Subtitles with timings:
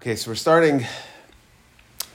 [0.00, 0.86] Okay, so we're starting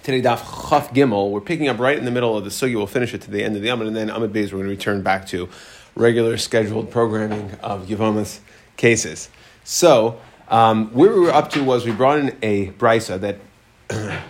[0.01, 1.29] today Daf Chaf Gimel.
[1.29, 2.75] We're picking up right in the middle of the sugi.
[2.75, 4.63] We'll finish it to the end of the Amid, and then Amid Beis we're going
[4.63, 5.47] to return back to
[5.93, 8.39] regular scheduled programming of Yevama's
[8.75, 9.29] cases.
[9.65, 13.37] So um, where we were up to was we brought in a brisa that
[13.89, 14.23] that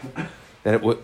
[0.66, 1.02] it w-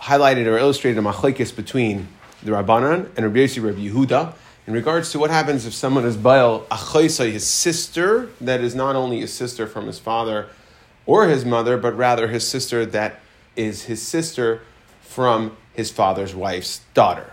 [0.00, 2.08] highlighted or illustrated a machlekes between
[2.42, 4.34] the Rabbanan and Rabbi Yossi Rabbi Yehuda
[4.66, 8.96] in regards to what happens if someone is bail achaisa, his sister, that is not
[8.96, 10.48] only his sister from his father
[11.06, 13.20] or his mother, but rather his sister that
[13.56, 14.62] is his sister
[15.00, 17.32] from his father's wife's daughter.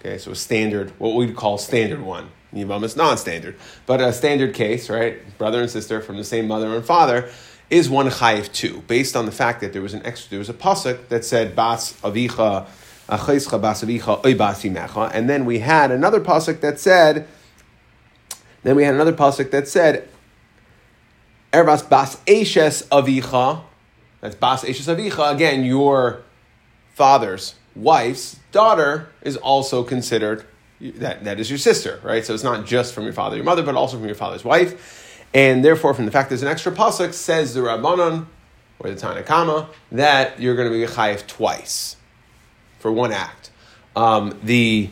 [0.00, 2.30] Okay, so a standard, what we'd call standard one.
[2.54, 5.16] Yivam is non-standard, but a standard case, right?
[5.38, 7.30] Brother and sister from the same mother and father
[7.70, 10.50] is one chayiv two, based on the fact that there was an extra, there was
[10.50, 12.66] a pasuk that said bas avicha
[13.08, 17.26] achescha bas avicha oy and then we had another pasuk that said,
[18.62, 20.06] then we had another pasuk that said
[21.52, 23.62] Erbas bas eshes avicha.
[24.20, 25.34] That's bas eshes avicha.
[25.34, 26.22] Again, your
[26.94, 30.44] father's wife's daughter is also considered
[30.80, 32.24] that, that is your sister, right?
[32.24, 35.26] So it's not just from your father, your mother, but also from your father's wife.
[35.34, 38.26] And therefore, from the fact there's an extra pasuk, says the Rabbanon
[38.78, 41.96] or the Tanakama that you're going to be chayiv twice
[42.78, 43.50] for one act.
[43.94, 44.90] Um, the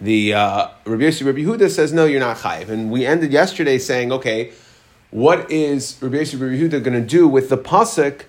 [0.00, 3.78] the uh, Rabbi Yossi Rabbi Huda says no, you're not chayiv, and we ended yesterday
[3.78, 4.52] saying, okay,
[5.12, 8.22] what is Rabbi Rabbi Yehuda going to do with the pasuk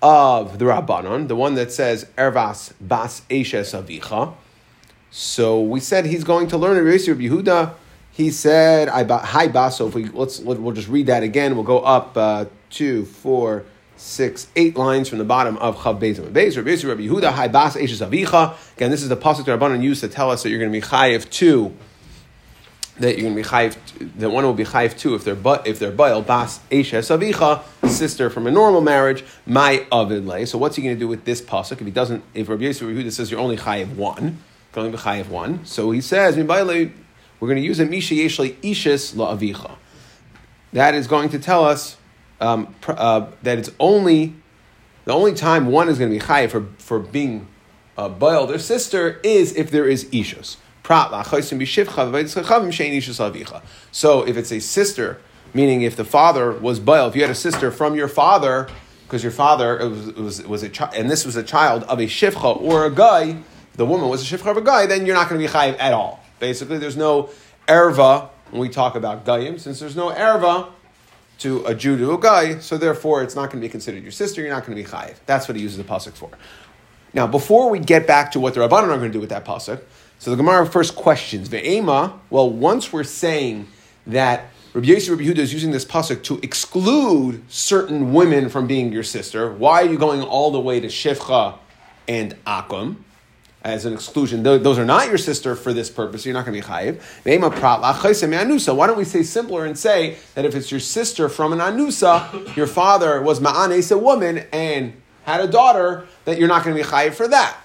[0.00, 4.32] of the Rabbanon, the one that says Ervas Bas Eshes Avicha?
[5.10, 7.74] So we said he's going to learn Rabbi Yossi Rabbi Yehuda.
[8.12, 11.56] He said, "Hi Baso." If we let's we'll just read that again.
[11.56, 13.64] We'll go up uh, two, four,
[13.96, 16.56] six, eight lines from the bottom of Chav Beis and Beis.
[16.56, 18.54] Rabbi Rabbi Yehuda, Hi Bas Eshes Avicha.
[18.76, 20.80] Again, this is the pasuk that Rabbanon used to tell us that you're going to
[20.80, 21.74] be chayiv two
[22.98, 23.76] that you're going to be chayiv,
[24.18, 27.62] that one will be chayiv too if they're but if they're bail bas eshes avicha
[27.88, 30.44] sister from a normal marriage my avid lay.
[30.44, 32.24] So what's he going to do with this pasuk if he doesn't?
[32.34, 34.38] If Rabbi Yosef Yehuda says you're only chayiv one,
[34.72, 35.64] to be chayiv one.
[35.64, 39.76] So he says we're going to use a misha yeshli ishes la avicha.
[40.72, 41.96] That is going to tell us
[42.40, 44.34] um, uh, that it's only
[45.04, 47.48] the only time one is going to be chayiv for for being
[47.96, 50.56] uh, bail their sister is if there is ishus.
[53.92, 55.20] So if it's a sister,
[55.52, 58.68] meaning if the father was bail, if you had a sister from your father,
[59.04, 61.42] because your father it was, it was, it was a child, and this was a
[61.42, 63.36] child of a shifcha or a guy,
[63.74, 65.78] the woman was a shifcha of a guy, then you're not going to be chayiv
[65.78, 66.24] at all.
[66.40, 67.30] Basically, there's no
[67.66, 70.70] erva when we talk about gayim, since there's no erva
[71.38, 74.12] to a Jew to a guy, so therefore it's not going to be considered your
[74.12, 74.40] sister.
[74.40, 75.16] You're not going to be chayiv.
[75.26, 76.30] That's what he uses the pasuk for.
[77.14, 79.44] Now, before we get back to what the rabbanon are going to do with that
[79.44, 79.82] pasuk,
[80.18, 82.18] so the Gemara first questions Ve'ema.
[82.30, 83.68] Well, once we're saying
[84.06, 88.92] that Rabbi Yossi Rabbi Yehuda is using this pasuk to exclude certain women from being
[88.92, 91.58] your sister, why are you going all the way to Shivcha
[92.06, 92.96] and Akum?
[93.62, 96.24] As an exclusion, those are not your sister for this purpose.
[96.24, 97.00] You're not going to be chayiv.
[98.76, 102.54] Why don't we say simpler and say that if it's your sister from an anusa,
[102.56, 104.92] your father was ma'anes, a woman, and
[105.24, 107.56] had a daughter, that you're not going to be chayiv for that.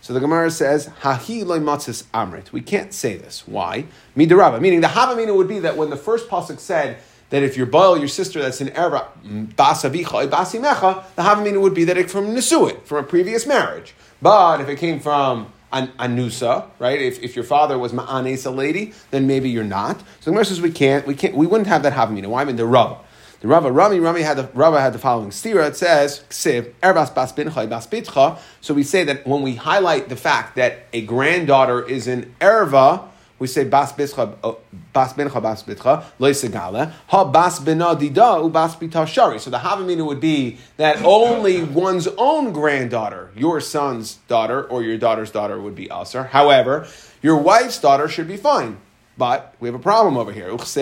[0.00, 2.52] So the Gemara says, Hahi matzis amrit.
[2.52, 3.46] We can't say this.
[3.46, 3.84] Why?
[4.16, 4.60] Midaraba.
[4.60, 7.98] Meaning the Havamina would be that when the first pasuk said that if you're Baal,
[7.98, 12.28] your sister that's in Erva, mm, Basavicha, Basimecha, the Havamina would be that it from
[12.28, 13.94] Nisuit, from a previous marriage.
[14.22, 17.00] But if it came from an anusa, right?
[17.00, 20.00] If, if your father was ma'anes lady, then maybe you're not.
[20.00, 22.26] So the Gemara says we can't, we can't, we wouldn't have that havamina.
[22.26, 22.42] Why?
[22.42, 22.98] I mean the Rava.
[23.40, 25.66] The Rava Rami Rami had the Rava had the following stira.
[25.66, 28.38] It says ksiv bas bincha bas bitcha.
[28.60, 33.04] So we say that when we highlight the fact that a granddaughter is an erva,
[33.38, 34.52] we say bas bitcha uh,
[34.92, 39.38] bas bincha bas bitcha loisegala ha bas bina dida u bas bita shari.
[39.38, 44.98] So the havamina would be that only one's own granddaughter, your son's daughter or your
[44.98, 46.24] daughter's daughter, would be usher.
[46.24, 46.86] However,
[47.22, 48.76] your wife's daughter should be fine.
[49.20, 50.48] But we have a problem over here.
[50.48, 50.74] And this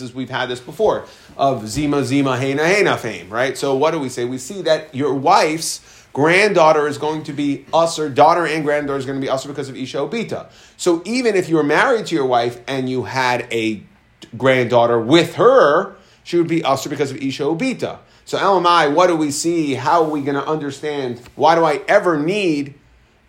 [0.00, 1.04] is, we've had this before,
[1.36, 3.58] of Zima, Zima, Hena, Hena fame, right?
[3.58, 4.24] So what do we say?
[4.24, 9.04] We see that your wife's granddaughter is going to be usher, daughter and granddaughter is
[9.04, 10.48] going to be usher because of Isha Obita.
[10.78, 13.82] So even if you were married to your wife and you had a
[14.38, 17.98] granddaughter with her, she would be usher because of Isha Obita.
[18.24, 19.74] So LMI, what do we see?
[19.74, 21.20] How are we going to understand?
[21.34, 22.78] Why do I ever need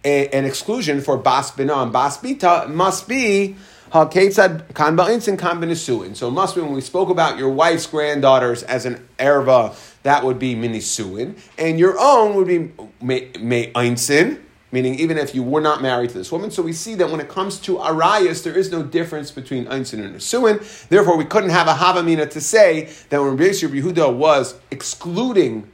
[0.03, 3.55] a, an exclusion for bas bina and bas bita must be
[3.91, 6.15] haketzad kan ba'insin kan b'nisuin.
[6.15, 10.23] So it must be when we spoke about your wife's granddaughters as an erva, that
[10.23, 12.71] would be minisuin, and your own would be
[13.01, 14.41] me einsin,
[14.71, 16.49] meaning even if you were not married to this woman.
[16.49, 20.03] So we see that when it comes to arayas, there is no difference between einsin
[20.03, 20.87] and nesuin.
[20.89, 25.69] Therefore, we couldn't have a havamina to say that when Rabbi Yehuda was excluding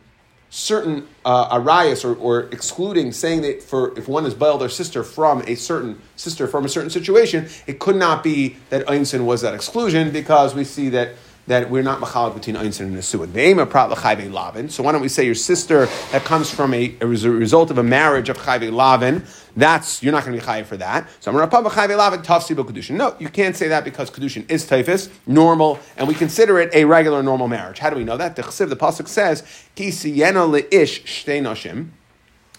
[0.50, 5.04] certain uh, arayas or, or excluding saying that for if one is bail their sister
[5.04, 9.42] from a certain sister from a certain situation, it could not be that einsin was
[9.42, 11.14] that exclusion because we see that
[11.50, 13.26] that we're not machalik between einsin and Nesuin.
[13.28, 14.70] Ve'ema prat l'chayve lavin.
[14.70, 17.84] So why don't we say your sister that comes from a, a result of a
[17.84, 19.26] marriage of chayve lavin,
[19.58, 21.10] that's, you're not going to be chayiv for that.
[21.20, 22.98] So I'm to chayve lavin tafsi kedushin.
[22.98, 26.86] No, you can't say that because kedushin is typhus, normal, and we consider it a
[26.86, 27.80] regular normal marriage.
[27.80, 28.36] How do we know that?
[28.36, 29.42] The chesiv, the pasuk says,
[29.74, 31.90] ki siyena le'ish shtei nashim,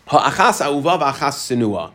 [0.09, 1.93] ha'achas a'uva v'achas sinua.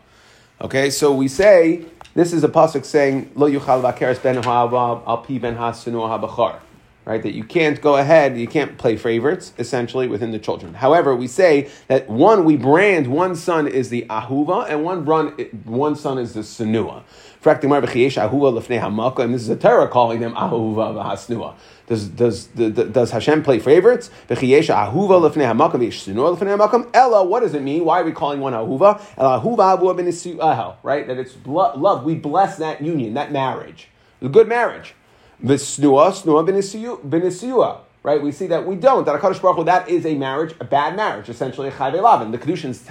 [0.62, 1.84] Okay, so we say,
[2.14, 6.60] this is a pasuk saying, lo yuchal v'akeres ben ha'avav al pi ben ha'sinua ha'bachar
[7.06, 7.22] right?
[7.22, 10.74] That you can't go ahead, you can't play favorites, essentially, within the children.
[10.74, 15.28] However, we say that one, we brand one son is the ahuva, and one, run,
[15.64, 17.04] one son is the senua.
[17.44, 21.54] And this is a terror calling them ahuva v'hasnua.
[21.86, 24.10] Does, does, does Hashem play favorites?
[24.28, 24.84] Ella,
[27.24, 27.84] what does it mean?
[27.84, 29.00] Why are we calling one ahuva?
[30.82, 31.06] Right?
[31.06, 32.02] That it's love.
[32.02, 33.86] We bless that union, that marriage.
[34.20, 34.96] A good marriage.
[35.44, 37.80] V'snua, snua b'nisiyua.
[38.02, 38.22] Right?
[38.22, 39.04] We see that we don't.
[39.04, 42.30] That HaKadosh Baruch Hu, that is a marriage, a bad marriage, essentially a chayve lavin.
[42.30, 42.88] The Kedushin's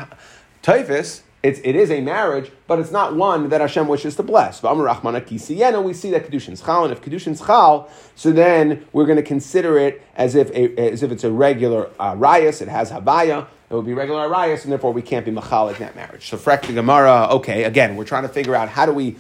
[0.62, 4.62] typhus, it's, it is a marriage, but it's not one that Hashem wishes to bless.
[4.64, 9.78] We see that Kedushin's chal, and if Kedushin's chal, so then we're going to consider
[9.78, 13.74] it as if, a, as if it's a regular uh, rayas, it has havaya, it
[13.74, 16.28] would be regular rayas, and therefore we can't be machal in that marriage.
[16.28, 19.16] So, frek the Gemara, okay, again, we're trying to figure out how do we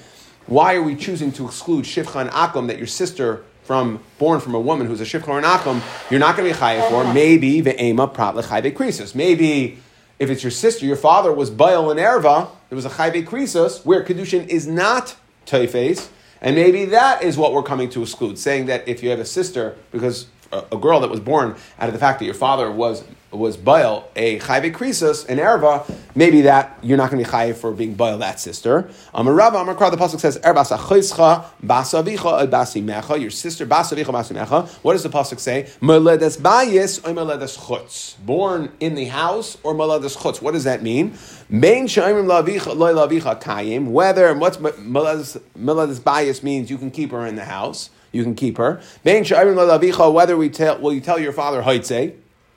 [0.47, 4.53] why are we choosing to exclude Shifcha and Akum that your sister from born from
[4.53, 5.81] a woman who's a Shifcha or an Akum,
[6.11, 7.13] you're not going to be chayiv for?
[7.13, 9.15] Maybe ve'ema prat lechayve krisus.
[9.15, 9.79] Maybe
[10.19, 13.83] if it's your sister, your father was Baal and Erva, there was a chayve krisus
[13.85, 15.15] where Kedushin is not
[15.45, 16.09] teifes,
[16.41, 19.25] and maybe that is what we're coming to exclude, saying that if you have a
[19.25, 23.03] sister, because a, girl that was born out of the fact that your father was
[23.37, 27.55] was Baal, a Chayve Krisus, an Erva, maybe that you're not going to be Chayve
[27.55, 28.89] for being Baal, that sister.
[29.13, 34.35] Amar Rava, Amar the Pasuk says, Erbas Achoischa, Basavicha, Basi Mecha, your sister, Basavicha, Basi
[34.35, 34.67] Mecha.
[34.83, 35.69] What does the Pasuk say?
[35.81, 38.17] Meledes Bayis, or Meledes Chutz.
[38.25, 40.41] Born in the house, or Meledes Chutz.
[40.41, 41.17] What does that mean?
[41.49, 47.25] Main Shaimim Lavicha, Loy Lavicha Kayim, whether, what's Meledes Bayis means you can keep her
[47.25, 48.81] in the house you can keep her.
[49.03, 52.13] Whether we tell, will you tell your father Haitze,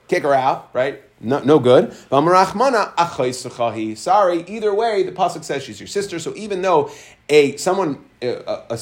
[0.09, 1.01] kick her out, right?
[1.21, 1.93] No, no good.
[3.95, 6.19] Sorry, either way, the pasuk says she's your sister.
[6.19, 6.91] So even though
[7.29, 8.77] a someone a, a,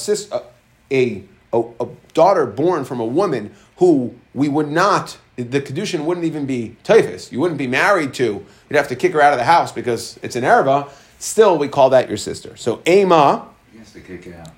[0.92, 6.26] a, a, a daughter born from a woman who we would not the kedushin wouldn't
[6.26, 7.32] even be typhus.
[7.32, 8.44] You wouldn't be married to.
[8.70, 10.90] You'd have to kick her out of the house because it's an erva.
[11.20, 12.58] Still, we call that your sister.
[12.58, 13.48] So Ema.
[13.72, 14.50] He has to kick her out.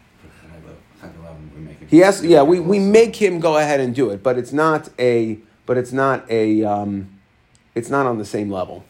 [1.90, 4.90] He has, yeah, we, we make him go ahead and do it, but it's not
[5.00, 5.40] a,
[5.70, 7.08] but it's not a, um,
[7.76, 8.84] it's not on the same level.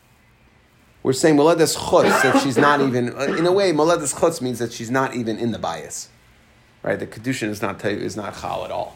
[1.03, 4.71] We're saying Moledes Chutz, if she's not even, in a way, Moledes Chutz means that
[4.71, 6.07] she's not even in the bias.
[6.81, 6.97] Right?
[6.97, 8.95] The Kedushin is not, is not Chal at all.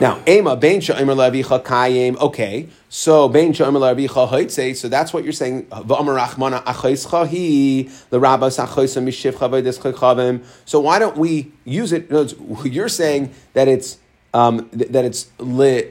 [0.00, 2.68] Now, Ema, Bein Sha'imar Levicha Kayim, okay.
[2.88, 5.66] So, Bein Sha'imar Levicha Hoitze, so that's what you're saying.
[5.66, 12.10] V'amar Rachmana Achaischa Hi, the Rabbas Achaisa Mishivcha V'edis So, why don't we use it?
[12.64, 13.98] You're saying that it's,
[14.32, 15.84] um, that it's le,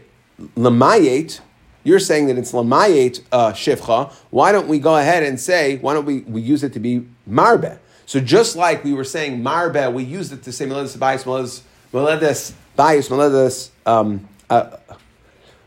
[0.56, 1.40] Lamayet,
[1.84, 4.12] you're saying that it's Lamayet uh, Shivcha.
[4.30, 7.08] Why don't we go ahead and say, why don't we, we use it to be
[7.28, 7.80] Marbe?
[8.06, 11.62] So, just like we were saying Marbe, we used it to say Meledes Abayis, Meledes,
[11.94, 14.78] Meledes Bayis, Meledes, um, uh,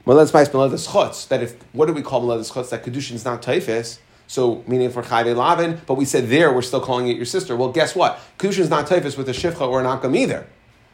[0.07, 2.71] Meledes Bayis, Meledes Chutz, that if, what do we call Meledes Chutz?
[2.71, 3.99] That Kedushin is not Taifis.
[4.29, 7.57] So, meaning for Chayve Lavin, but we said there we're still calling it your sister.
[7.57, 8.19] Well, guess what?
[8.39, 10.47] Kedushin is not Taifis with a Shifcha or an Akam either.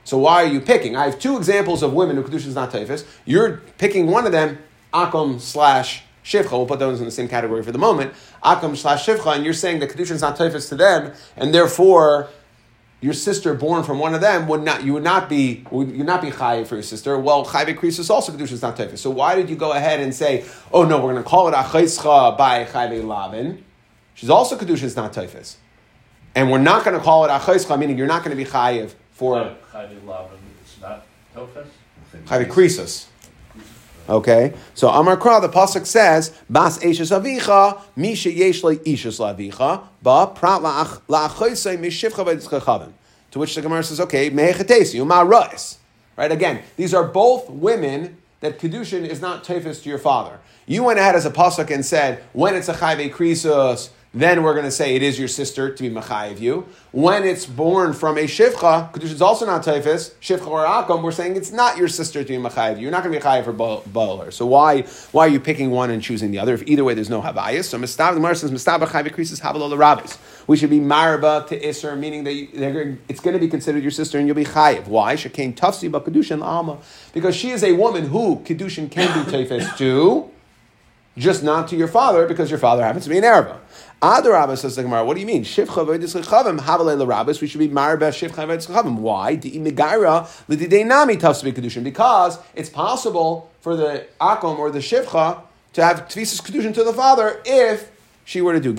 [0.05, 0.97] So why are you picking?
[0.97, 3.07] I have two examples of women who Kedushin is not Taifis.
[3.25, 4.59] You're picking one of them,
[4.93, 6.53] Akam slash Shivcha.
[6.53, 8.15] We'll put those in the same category for the moment.
[8.45, 12.29] Akam slash Shivcha, and you're saying that Kedushin is not Taifis to them, and therefore
[13.03, 16.05] your sister born from one of them would not you would not be would you
[16.05, 17.19] not be chayiv for your sister?
[17.19, 18.99] Well, chayiv krisus also kedusha is not teifus.
[18.99, 21.55] So why did you go ahead and say, oh no, we're going to call it
[21.55, 23.65] achaischa by chayiv lavin?
[24.15, 25.57] She's also kedusha is not teifus,
[26.37, 28.95] and we're not going to call it achaischa, meaning you're not going to be chayiv
[29.11, 30.39] for chayiv lavin.
[30.63, 31.05] It's not.
[34.09, 39.85] Okay, so Amar Kra, the pasuk says, "Bas eishes avicha, misha yesh le ishes lavicha,
[40.03, 42.93] ba prat la'achoisei mishivcha v'ditzchachavim."
[43.31, 45.79] To which the Gemara says, "Okay, mehechatesi uma rais."
[46.17, 50.41] Right again, these are both women that kedushin is not tefis to your father.
[50.67, 54.53] You went ahead as a pasuk and said, when it's a chayve krisus, then we're
[54.53, 56.67] going to say it is your sister to be machayev you.
[56.91, 61.13] When it's born from a shivcha, kedusha is also not typhus, shivcha or akum, we're
[61.13, 62.83] saying it's not your sister to be machayev you.
[62.83, 63.53] You're not going to be chayev for
[63.87, 64.31] bowler.
[64.31, 66.53] So why why are you picking one and choosing the other?
[66.53, 67.65] If either way there's no havayas.
[67.65, 70.19] So mistav the Gemara says mistav chayev krisis havalo rabbis.
[70.47, 74.19] We should be maraba to iser, meaning that it's going to be considered your sister
[74.19, 74.89] and you'll be chayev.
[74.89, 75.15] Why?
[75.15, 76.79] Shekain tafsi ba kedushin alma
[77.15, 80.32] because she is a woman who kedushin can be typhus to.
[81.17, 83.61] Just not to your father because your father happens to be an Araba.
[84.01, 85.45] Adarabba says the Gemara, what do you mean?
[85.45, 87.41] Shivcha v'yidislechavim havale l'rabbis.
[87.41, 88.97] We should be marbe shivcha v'yidislechavim.
[88.97, 89.35] Why?
[89.37, 91.85] Di imigaira l'didei nami tafsbi kedushin.
[91.85, 95.43] Because it's possible for the akom or the shivcha
[95.75, 97.91] to have tvisis kedushin to the father if
[98.25, 98.75] she were to do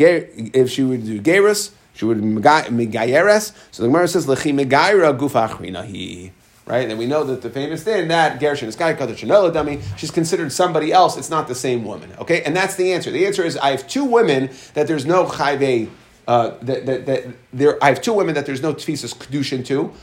[0.54, 3.54] if she were to do gerus, she would migayeres.
[3.72, 6.32] So the Gemara says lechi migaira gufa he
[6.66, 6.90] right?
[6.90, 10.52] And we know that the famous thing that Gershon is Kai Kadar dummy, she's considered
[10.52, 11.18] somebody else.
[11.18, 12.14] It's not the same woman.
[12.20, 13.12] Okay, and that's the answer.
[13.12, 15.90] The answer is I have two women that there's no chayve.
[16.26, 19.94] Uh, that, that, that there, I have two women that there's no tfisas kedushin to.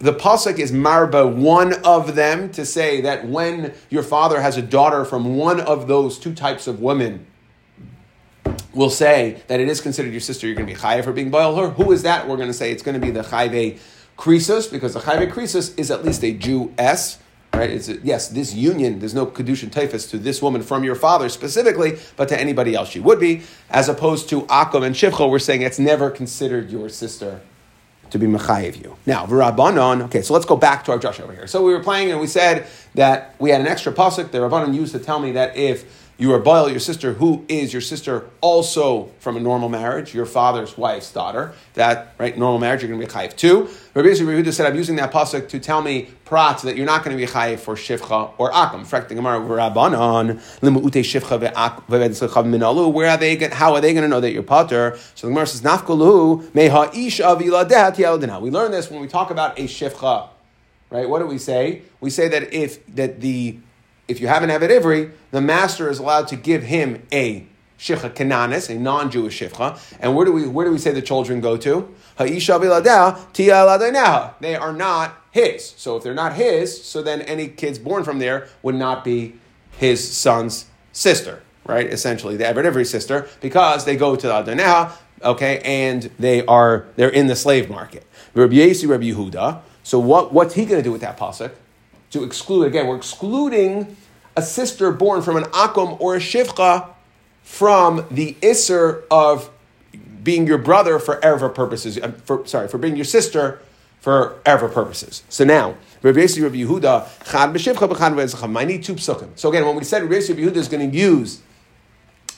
[0.00, 4.62] The pasuk is marba one of them to say that when your father has a
[4.62, 7.26] daughter from one of those two types of women,
[8.72, 10.46] will say that it is considered your sister.
[10.46, 11.70] You're going to be chayiv for being boiled her.
[11.70, 12.28] Who is that?
[12.28, 13.78] We're going to say it's going to be the chayve
[14.20, 17.18] Krisos, because the Chayve Krisos is at least a Jew S,
[17.54, 17.70] right?
[17.70, 21.30] It's a, yes, this union, there's no Kedushin Typhus to this woman from your father
[21.30, 25.38] specifically, but to anybody else she would be, as opposed to Akum and Shivcha, we're
[25.38, 27.40] saying it's never considered your sister
[28.10, 28.96] to be Mechayiv you.
[29.06, 31.46] Now, V'Rabbanon, okay, so let's go back to our Josh over here.
[31.46, 34.32] So we were playing and we said that we had an extra pasuk.
[34.32, 37.72] The Rabbanon used to tell me that if you are Baal, your sister, who is
[37.72, 41.54] your sister also from a normal marriage, your father's wife's daughter.
[41.74, 43.70] That, right, normal marriage, you're going to be chayiv too.
[43.94, 47.16] Rabbi Yehuda said, I'm using that pasuk to tell me, prat, that you're not going
[47.16, 48.80] to be chayiv for shivcha or akam.
[48.80, 51.40] Frek the Gemara, rabbanon, limu'ute shivcha
[52.92, 54.98] where are they, how are they going to know that you're pater?
[55.14, 59.58] So the Gemara says, nafkalu, meha ish aviladehat We learn this when we talk about
[59.58, 60.28] a shivcha.
[60.90, 61.08] Right?
[61.08, 61.82] What do we say?
[62.00, 63.58] We say that if that the
[64.10, 67.46] if you have an Evet Ivri, the master is allowed to give him a
[67.78, 69.80] Shifcha Kananis, a non-Jewish Shifcha.
[70.00, 71.88] And where do we where do we say the children go to?
[72.18, 72.38] They
[74.56, 75.74] are not his.
[75.76, 79.36] So if they're not his, so then any kids born from there would not be
[79.78, 81.86] his son's sister, right?
[81.86, 84.90] Essentially, the Evet Ivri sister, because they go to the Adoneha,
[85.22, 88.04] okay, and they are they're in the slave market.
[88.34, 89.62] Rabbi Yehuda.
[89.82, 91.50] So what, what's he going to do with that pasuk?
[92.10, 93.96] To exclude again, we're excluding
[94.36, 96.88] a sister born from an akum or a shivcha
[97.42, 99.50] from the isser of
[100.22, 101.98] being your brother for erva purposes.
[101.98, 103.60] Uh, for, sorry, for being your sister
[104.00, 105.22] for erva purposes.
[105.28, 108.58] So now, Rabbi Yossi, Rabbi Yehuda, chad b'shivcha b'chad v'ezacham.
[108.58, 108.96] I need two.
[108.98, 111.40] So again, when we said Rabbi Yossi, Yehuda is going to use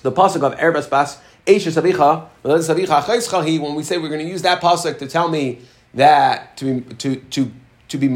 [0.03, 2.29] the pasuk of erbas bas Eisha Sabicha,
[3.61, 5.61] when we say we're going to use that pasuk to tell me
[5.95, 7.53] that to be, to to
[7.89, 8.09] to be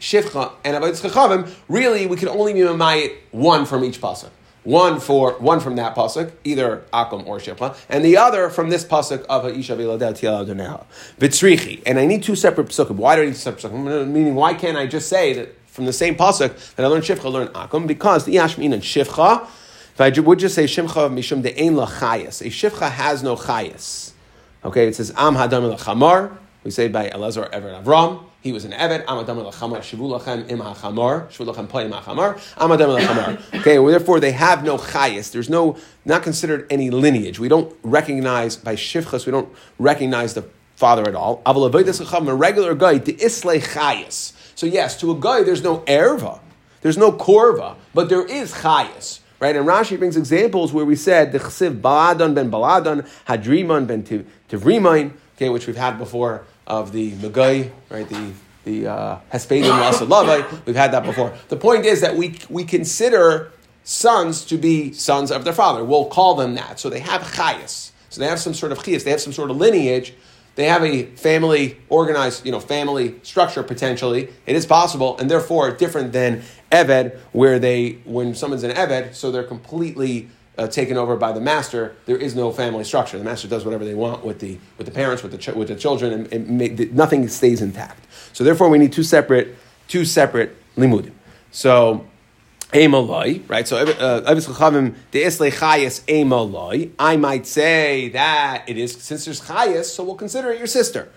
[0.00, 4.30] Shivcha and Avodas Chachavim, really we can only be Mamayit one from each pasuk.
[4.62, 8.84] One for one from that pasuk, either Akum or Shivcha, and the other from this
[8.84, 10.84] pasuk of Isha Viladel.
[11.18, 11.82] Vitzrichi.
[11.86, 12.96] And I need two separate pasukim.
[12.96, 13.84] Why do I need two separate pasukim?
[13.84, 17.04] Mm, meaning, why can't I just say that from the same pasuk that I learned
[17.04, 17.86] Shivcha, I learned Akum?
[17.86, 19.46] Because the Yashmin and Shivcha,
[19.94, 23.36] if I would just say Shimcha Mishum de Ein La Chayas, a Shivcha has no
[23.36, 24.12] Chayas.
[24.62, 26.36] Okay, it says Am Hadam Chamar.
[26.64, 28.29] We say by Elazar Ever Avram.
[28.42, 29.04] He was an Evet.
[33.60, 35.30] Okay, well, therefore they have no chayas.
[35.30, 37.38] There's no, not considered any lineage.
[37.38, 40.44] We don't recognize, by shivchas, we don't recognize the
[40.76, 41.42] father at all.
[41.44, 44.32] A regular guy, the islay chayas.
[44.54, 46.40] So yes, to a guy there's no erva.
[46.80, 49.20] There's no korva, but there is chayas.
[49.38, 49.56] Right?
[49.56, 55.12] And Rashi brings examples where we said the chsiv baladon ben baladon, hadriman ben tivrimain,
[55.36, 58.08] okay, which we've had before of the Megai, right?
[58.08, 58.32] The
[58.64, 60.66] the uh, Hespedim.
[60.66, 61.32] We've had that before.
[61.48, 63.52] The point is that we we consider
[63.84, 65.84] sons to be sons of their father.
[65.84, 66.78] We'll call them that.
[66.78, 67.90] So they have chayas.
[68.10, 69.04] So they have some sort of chayas.
[69.04, 70.14] They have some sort of lineage.
[70.56, 74.28] They have a family organized, you know, family structure potentially.
[74.46, 79.30] It is possible, and therefore different than Eved, where they when someone's an Eved, so
[79.30, 80.28] they're completely
[80.60, 83.16] uh, taken over by the master, there is no family structure.
[83.16, 85.68] The master does whatever they want with the, with the parents, with the, ch- with
[85.68, 88.06] the children, and, and make, nothing stays intact.
[88.34, 89.56] So therefore, we need two separate,
[89.88, 91.12] two separate limudim.
[91.50, 92.06] So,
[92.74, 93.66] Emaloi, right?
[93.66, 94.22] So, uh,
[96.98, 101.08] I might say that it is, since there's chayas, so we'll consider it your sister.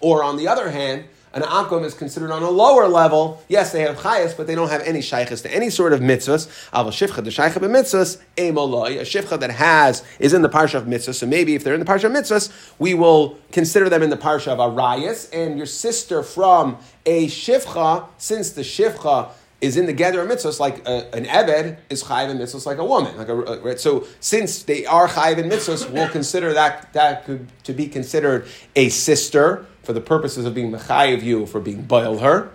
[0.00, 3.42] Or on the other hand, An akum is considered on a lower level.
[3.48, 6.46] Yes, they have chayas, but they don't have any shaykhs to any sort of mitzvahs.
[6.74, 10.84] Al shifcha, the shaykha b'mitzvahs, emoloi, a shifcha that has, is in the parsha of
[10.84, 11.14] mitzvahs.
[11.14, 14.16] So maybe if they're in the parsha of mitzvahs, we will consider them in the
[14.16, 15.30] parsha of arayas.
[15.32, 19.30] And your sister from a shifcha, since the shifcha
[19.62, 22.78] is in the gather of mitzvahs, like a, an eved is chayiv in mitzvahs like
[22.78, 23.16] a woman.
[23.16, 23.80] Like a, right?
[23.80, 28.46] So since they are chayiv in mitzvahs, we'll consider that that could, to be considered
[28.76, 32.50] a sister for the purposes of being mechayiv you for being boiled her.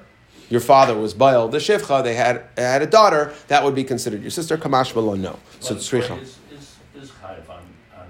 [0.50, 2.04] Your father was boiled the shivcha.
[2.04, 4.58] They had had a daughter that would be considered your sister.
[4.58, 5.40] Kamash no.
[5.60, 6.22] So tzricha.
[6.22, 7.62] Is, is, is chayiv on,
[7.98, 8.08] on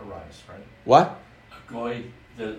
[0.00, 0.60] a, a rice, right?
[0.84, 1.20] What?
[1.52, 2.04] A goy,
[2.38, 2.56] the,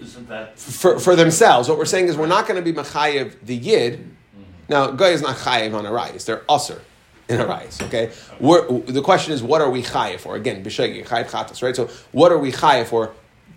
[0.00, 0.58] isn't that?
[0.58, 3.98] For, for themselves, what we're saying is we're not going to be mechayiv the yid.
[3.98, 4.42] Mm-hmm.
[4.70, 6.24] Now, goy is not chayiv on a rice.
[6.24, 6.80] They're usher
[7.28, 7.82] in a rice.
[7.82, 8.12] Okay.
[8.40, 10.36] We're, the question is, what are we chayiv for?
[10.36, 11.76] Again, b'shegi chayiv chatas, right?
[11.76, 13.12] So, what are we chayiv for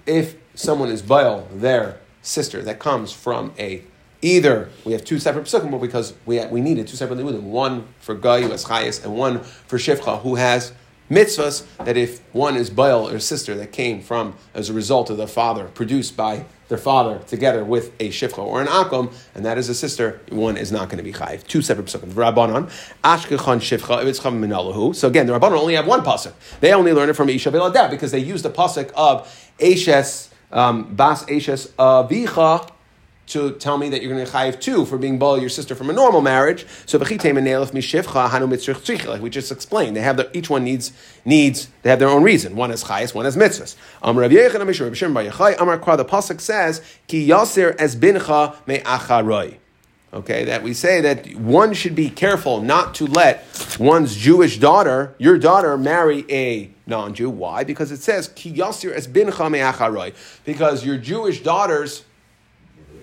[0.05, 3.83] if someone is bail their sister that comes from a
[4.21, 8.15] either we have two separate psukim, because we we needed two separate limudim, one for
[8.15, 10.73] guy has chayas and one for shivcha who has
[11.09, 11.65] mitzvahs.
[11.83, 15.27] That if one is bail or sister that came from as a result of the
[15.27, 19.69] father produced by their father together with a shivcha or an akum, and that is
[19.69, 21.45] a sister, one is not going to be chayiv.
[21.47, 22.11] Two separate psukim.
[22.13, 22.71] Rabbanon
[23.03, 24.95] ashkechon shivcha if it's cham minalahu.
[24.95, 26.33] So again, the Rabbanon only have one pasuk.
[26.59, 30.95] They only learn it from Isha Biladev because they use the pasuk of Ashes um,
[30.95, 32.69] Bas Ashes Avicha
[33.27, 35.89] to tell me that you're going to chayiv two for being bal your sister from
[35.89, 36.65] a normal marriage.
[36.85, 37.09] So and
[39.07, 39.95] like we just explained.
[39.95, 40.91] They have the, each one needs
[41.23, 42.55] needs they have their own reason.
[42.55, 43.75] One has chayis, one has mitzvahs.
[44.01, 45.97] Amar Rav Yechon Amishur Rav Shimon Bar Yochai Amar Kra.
[45.97, 49.57] The pasuk says ki yasir bincha me'acharoi.
[50.13, 53.43] Okay, that we say that one should be careful not to let
[53.77, 57.29] one's Jewish daughter, your daughter, marry a non-Jew.
[57.29, 57.65] Why?
[57.65, 60.13] Because it says ki yasir es bincha me'acharoi.
[60.45, 62.04] Because your Jewish daughter's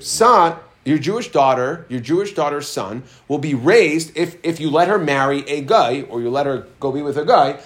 [0.07, 4.89] son, your Jewish daughter, your Jewish daughter's son will be raised if, if you let
[4.89, 7.61] her marry a guy or you let her go be with a guy.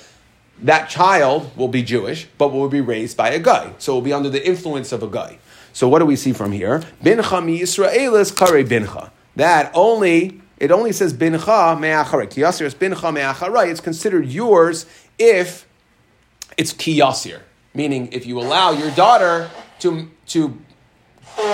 [0.62, 3.72] That child will be Jewish, but will be raised by a guy.
[3.78, 5.38] So will be under the influence of a guy.
[5.72, 6.80] So what do we see from here?
[7.02, 9.10] Bincha mi Yisraelis kare bincha.
[9.36, 12.28] That only it only says bincha me'acharei.
[12.28, 13.70] Kiyasir is bincha me'acharei.
[13.70, 14.86] It's considered yours
[15.18, 15.66] if
[16.56, 17.40] it's kiyasir,
[17.74, 20.58] meaning if you allow your daughter to to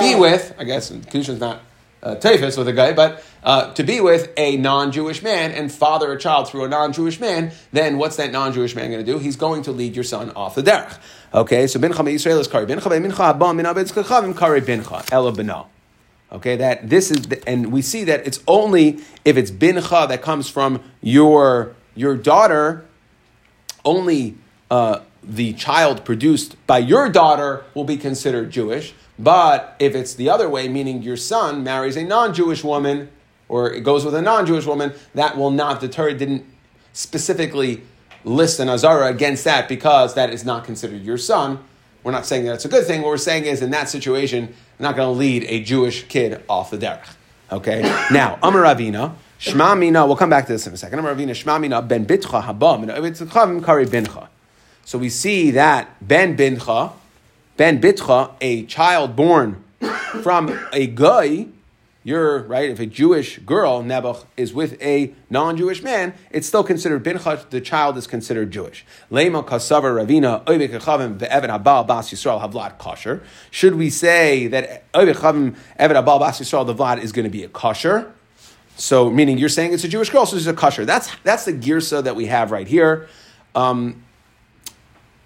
[0.00, 1.60] be with, I guess Kedusha's not
[2.02, 6.12] uh, Tefis with a guy, but uh, to be with a non-Jewish man and father
[6.12, 9.18] a child through a non-Jewish man, then what's that non-Jewish man going to do?
[9.18, 10.98] He's going to lead your son off the derech.
[11.34, 15.66] Okay, so bincha Israel is kari bincha mincha haba min abed kari bincha ela b'no.
[16.30, 20.22] Okay, that this is, the, and we see that it's only if it's bincha that
[20.22, 22.86] comes from your your daughter,
[23.84, 24.36] only
[24.70, 28.94] uh, the child produced by your daughter will be considered Jewish.
[29.18, 33.10] But if it's the other way, meaning your son marries a non-Jewish woman,
[33.48, 36.08] or it goes with a non-Jewish woman, that will not deter.
[36.08, 36.44] It didn't
[36.92, 37.82] specifically
[38.24, 41.58] list an azara against that because that is not considered your son.
[42.02, 43.02] We're not saying that it's a good thing.
[43.02, 46.42] What we're saying is, in that situation, you're not going to lead a Jewish kid
[46.48, 47.06] off the derech.
[47.50, 47.82] Okay.
[48.10, 49.14] Now, Amar Ravina.
[49.38, 51.00] Shma mina, we'll come back to this in a second.
[51.00, 54.28] Amar Shma mina ben bitcha haba min kari bincha.
[54.84, 56.92] So we see that ben bincha,
[57.56, 59.62] ben bitcha, a child born
[60.22, 61.46] from a guy,
[62.04, 62.68] you're right.
[62.68, 67.48] If a Jewish girl Nebuch is with a non-Jewish man, it's still considered bincha.
[67.50, 68.84] The child is considered Jewish.
[69.10, 73.22] Lema kasavar ravina oivekachavim ve'evan abal bas yisrael havlad kosher.
[73.52, 77.44] Should we say that oivekachavim evan abal bas yisrael the vlad is going to be
[77.44, 78.12] a kosher?
[78.76, 80.84] So, meaning you're saying it's a Jewish girl, so it's a kosher.
[80.84, 83.08] That's that's the girsa that we have right here.
[83.54, 84.02] Um,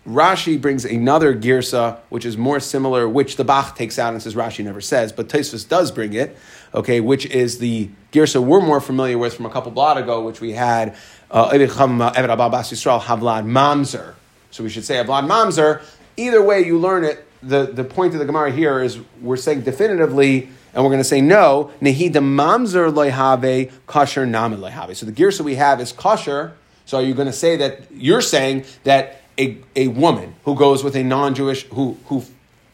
[0.06, 4.36] Rashi brings another girsa, which is more similar, which the Bach takes out and says
[4.36, 6.36] Rashi never says, but Tosfos does bring it,
[6.72, 10.40] okay, which is the girsa we're more familiar with from a couple blot ago, which
[10.40, 10.94] we had,
[11.30, 14.14] uh, Havlad Mamzer.
[14.52, 15.82] So we should say Havlad Mamzer.
[16.16, 19.62] Either way you learn it, the, the point of the Gemara here is we're saying
[19.62, 24.94] definitively, and we're going to say no, Nehida Mamzer loyhave, kosher namen loyhave.
[24.94, 26.56] So the girsa we have is kosher.
[26.84, 30.82] So are you going to say that you're saying that a, a woman who goes
[30.82, 32.24] with a non-Jewish who who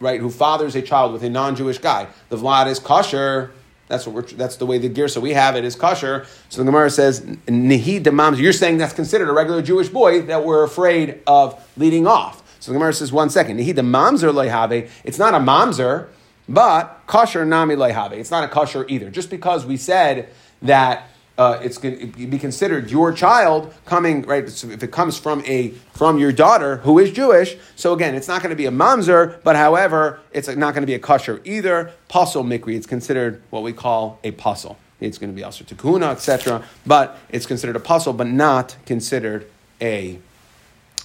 [0.01, 3.53] right who fathers a child with a non-Jewish guy, the vlad is kosher.
[3.89, 5.09] That's what we're, that's the way the gear.
[5.09, 6.27] So we have it is kosher.
[6.49, 8.39] So the Gemara says nihi demams.
[8.39, 12.43] You're saying that's considered a regular Jewish boy that we're afraid of leading off.
[12.61, 14.89] So the Gemara says one second nihi demamzer lehave.
[15.05, 16.09] It's not a mamzer,
[16.49, 18.13] but kosher nami lehave.
[18.13, 19.11] It's not a kosher either.
[19.11, 20.29] Just because we said
[20.63, 21.09] that
[21.43, 24.45] uh, it's going to be considered your child coming right.
[24.45, 28.43] If it comes from a from your daughter who is Jewish, so again, it's not
[28.43, 31.91] going to be a mamzer, but however, it's not going to be a kosher either.
[32.07, 34.79] Puzzle mikri, it's considered what we call a puzzle.
[35.01, 36.63] It's going to be also tukuna, etc.
[36.87, 39.47] But it's considered a puzzle, but not considered
[39.81, 40.19] a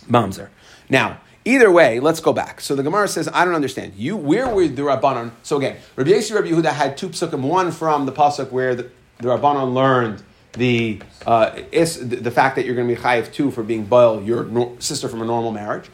[0.07, 0.49] mamzer.
[0.87, 2.59] Now, Either way, let's go back.
[2.59, 3.93] So the Gemara says, I don't understand.
[3.95, 5.31] You, where were the Rabbanon?
[5.43, 8.89] So again, Rabbi Yossi Rabbi Yehuda had two psukim, one from the pasuk where the,
[9.19, 10.23] the Rabbanon learned
[10.57, 14.21] the, uh, is, the, fact that you're going to be chayiv two for being boil
[14.21, 15.89] your no, sister from a normal marriage.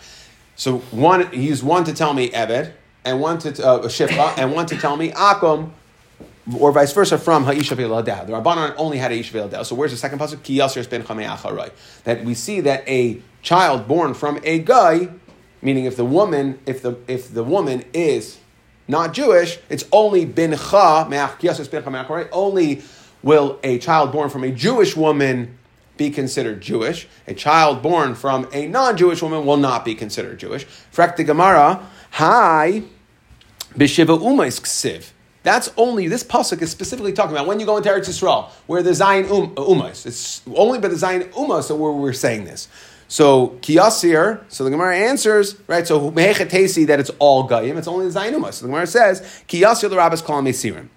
[0.56, 2.74] So one, he used one to tell me Ebed,
[3.06, 5.72] and one to uh, Shifra, and one to tell me Akum,
[6.58, 8.28] or vice versa from Ha'isha Ve'ladah.
[8.28, 9.66] The Rabbanon only had Ha'isha Ve'ladah.
[9.66, 10.44] So where's the second pasuk?
[10.44, 11.72] Ki Yasir ben
[12.04, 15.10] That we see that a child born from a guy
[15.64, 18.38] Meaning, if the woman, if the if the woman is
[18.90, 21.10] not Jewish, it's only bincha
[22.10, 22.28] right?
[22.34, 22.82] Only
[23.24, 25.58] will a child born from a Jewish woman
[25.98, 27.08] be considered Jewish.
[27.28, 30.66] A child born from a non-Jewish woman will not be considered Jewish.
[30.92, 32.84] Frekta Gemara, hi,
[33.76, 35.12] b'shiva umais ksiv.
[35.44, 38.82] That's only this pasuk is specifically talking about when you go into Eretz Yisrael, where
[38.82, 40.06] the Zayin um, umas.
[40.06, 42.70] It's only by the Zayin umas that we're, we're saying this.
[43.10, 44.44] So kiyasir.
[44.48, 45.86] So the Gemara answers right.
[45.86, 47.78] So mehechetesi that it's all gayim.
[47.78, 48.54] It's only the zainuma.
[48.54, 50.88] So the Gemara says kiyasir the rabbis call mesirim.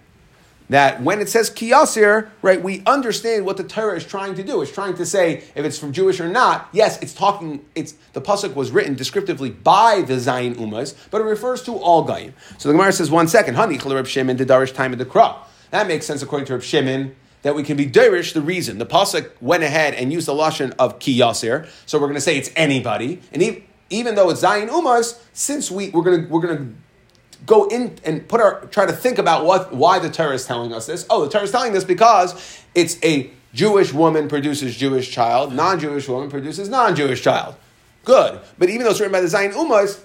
[0.69, 4.63] That when it says kiyasir, right, we understand what the Torah is trying to do.
[4.63, 6.69] It's trying to say if it's from Jewish or not.
[6.73, 7.65] Yes, it's talking.
[7.75, 12.07] It's the pasuk was written descriptively by the zayin umas, but it refers to all
[12.07, 12.33] gayim.
[12.59, 13.55] So the Gemara says one second.
[13.55, 15.51] Honey, Reb Shimon the Darish time of the crop.
[15.71, 18.79] That makes sense according to Reb Shimon that we can be derish the reason.
[18.79, 22.21] The pasuk went ahead and used the lashon of ki yasir, so we're going to
[22.21, 23.21] say it's anybody.
[23.33, 26.75] And even, even though it's zayin umas, since we we're going to we're going to
[27.47, 30.73] go in and put our try to think about what why the Torah is telling
[30.73, 31.07] us this.
[31.09, 36.09] Oh, the Torah is telling this because it's a Jewish woman produces Jewish child, non-Jewish
[36.09, 37.55] woman produces non-Jewish child.
[38.05, 39.99] Good, but even though it's written by the zayin umas,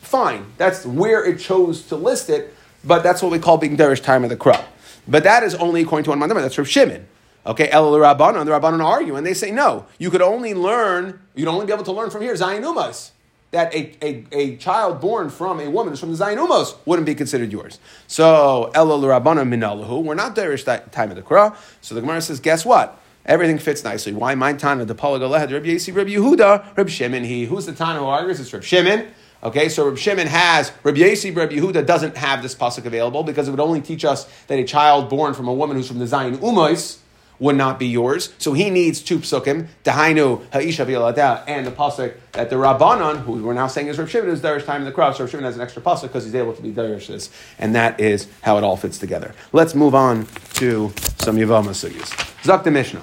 [0.00, 0.46] fine.
[0.58, 2.54] That's where it chose to list it.
[2.84, 4.64] But that's what we call being derish time of the crop.
[5.06, 6.42] But that is only according to one mandamar.
[6.42, 7.06] That's from Shimon.
[7.46, 9.86] Okay, El Rabbanon, the Rabbanon argue, and they say no.
[9.98, 11.20] You could only learn.
[11.34, 13.10] You'd only be able to learn from here Zayin Umas
[13.52, 17.06] that a, a, a child born from a woman who's from the Zayin Umos wouldn't
[17.06, 17.78] be considered yours.
[18.06, 21.56] So El Rabbanon Minalahu, we're not derish time of the Korah.
[21.82, 22.98] So the Gemara says, guess what?
[23.24, 24.12] Everything fits nicely.
[24.12, 27.44] Why my Tana, the Palagalehed, Rabbi Yasi, Rabbi Yehuda, Rabbi Shimon, he.
[27.44, 28.40] Who's the Tana who argues?
[28.40, 29.06] It's Rabbi Shimon.
[29.44, 33.48] Okay, so Reb Shimon has, Reb Yasi, Reb Yehuda doesn't have this pasuk available because
[33.48, 36.04] it would only teach us that a child born from a woman who's from the
[36.04, 36.98] Zayin Umos
[37.42, 38.32] would not be yours.
[38.38, 43.42] So he needs two psukim, Dahainu, Ha'isha V'yalada, and the pasuk that the Rabbanon, who
[43.42, 45.18] we're now saying is Reb Shimon, is Darish time in the cross.
[45.18, 47.30] Reb Shimon has an extra pasuk because he's able to be Darish this.
[47.58, 49.34] And that is how it all fits together.
[49.52, 52.44] Let's move on to some Yavama sugyas.
[52.44, 53.02] Zak Mishnah.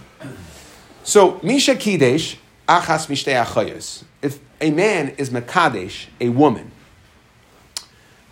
[1.04, 4.04] So, Misha Kidesh, Achas Mishtei Achayos.
[4.22, 6.72] If a man is Makadesh, a woman,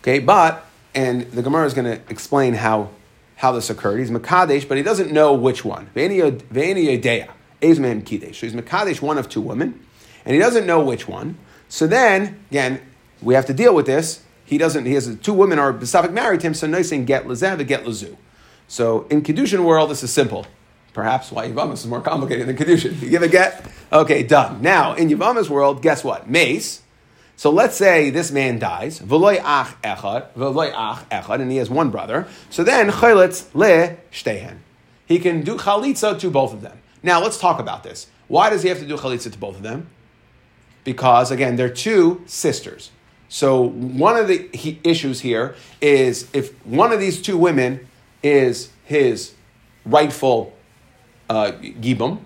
[0.01, 0.65] okay, but,
[0.95, 2.91] and the Gemara is going to explain how,
[3.37, 3.99] how this occurred.
[3.99, 5.89] He's Makadesh, but he doesn't know which one.
[5.95, 7.29] Ve'eni Yedea,
[7.61, 8.35] Ezman Kidesh.
[8.35, 9.79] So he's Makadesh, one of two women,
[10.25, 11.37] and he doesn't know which one.
[11.69, 12.81] So then, again,
[13.21, 14.23] we have to deal with this.
[14.43, 17.25] He doesn't, he has two women are Besafik married to him, so nice and get
[17.25, 18.17] Lezev, get Lezu.
[18.67, 20.47] So in Kedushin world, this is simple.
[20.93, 22.99] Perhaps why Yavamas is more complicated than Kedushin.
[23.01, 23.69] You give a get?
[23.93, 24.63] Okay, done.
[24.63, 26.27] Now, in Yavama's world, guess what?
[26.29, 26.81] Mace.
[27.37, 29.09] So let's say this man dies, and
[31.51, 32.27] he has one brother.
[32.49, 32.89] So then.
[35.05, 36.79] He can do chalitza to both of them.
[37.03, 38.07] Now, let's talk about this.
[38.27, 39.87] Why does he have to do chalitza to both of them?
[40.83, 42.89] Because, again, they're two sisters.
[43.29, 44.49] So one of the
[44.83, 47.87] issues here is if one of these two women
[48.23, 49.35] is his
[49.85, 50.53] rightful
[51.29, 52.21] uh, Gibum,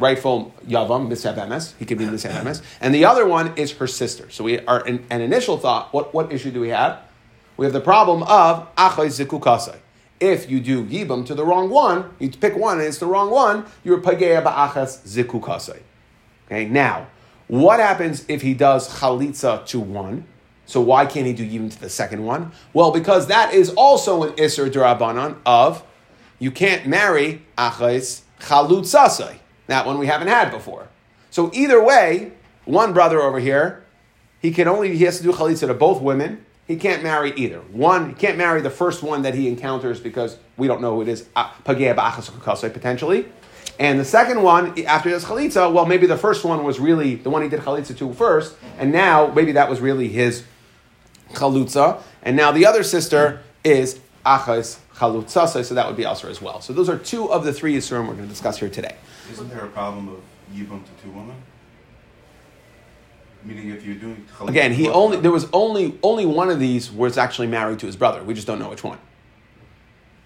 [0.00, 4.30] rightful Yavam, Misav He could be Misav And the other one is her sister.
[4.30, 5.92] So we are an, an, initial thought.
[5.92, 7.00] What, what issue do we have?
[7.56, 9.76] We have the problem of Achay Zikukasai.
[10.18, 13.30] If you do Yibam to the wrong one, you pick one and it's the wrong
[13.30, 15.80] one, you're Pageya Ba'achas Zikukasai.
[16.46, 17.06] Okay, now,
[17.48, 20.26] what happens if he does Chalitza to one?
[20.66, 22.52] So why can't he do Yibam to the second one?
[22.72, 25.84] Well, because that is also an Isser Durabanan of
[26.38, 29.36] you can't marry Achais chalutzasai.
[29.70, 30.88] That one we haven't had before.
[31.30, 32.32] So either way,
[32.64, 33.84] one brother over here,
[34.42, 36.44] he can only he has to do chalitza to both women.
[36.66, 37.60] He can't marry either.
[37.60, 41.02] One, he can't marry the first one that he encounters because we don't know who
[41.02, 43.28] it is, uh, potentially.
[43.78, 47.14] And the second one, after he does chalitza, well, maybe the first one was really
[47.14, 50.42] the one he did chalitza to first, and now maybe that was really his
[51.34, 56.42] chalutza, and now the other sister is achas chalutzasai, so that would be also as
[56.42, 56.60] well.
[56.60, 58.96] So those are two of the three Yisurim we're going to discuss here today.
[59.30, 60.20] Isn't there a problem of
[60.52, 61.36] yibum to two women?
[63.44, 67.16] Meaning, if you're doing Again, he only there was only only one of these was
[67.16, 68.22] actually married to his brother.
[68.22, 68.98] We just don't know which one.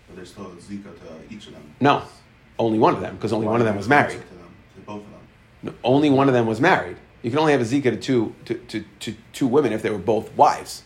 [0.09, 1.63] but there's still a zika to each of them.
[1.81, 2.03] No,
[2.59, 4.13] only one of them because only one of them was married.
[4.15, 5.21] To, them, to both of them.
[5.63, 6.97] No, only one of them was married.
[7.23, 9.91] You can only have a zika to two to, to, to two women if they
[9.91, 10.83] were both wives.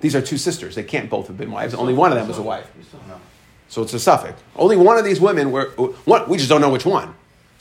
[0.00, 0.74] These are two sisters.
[0.74, 1.74] They can't both have been wives.
[1.74, 2.66] Only one of them was a wife.
[3.68, 4.40] So it's a suffix.
[4.56, 5.66] Only one of these women were
[6.06, 6.28] one.
[6.28, 7.14] We just don't know which one.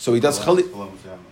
[0.04, 0.64] So he does chali-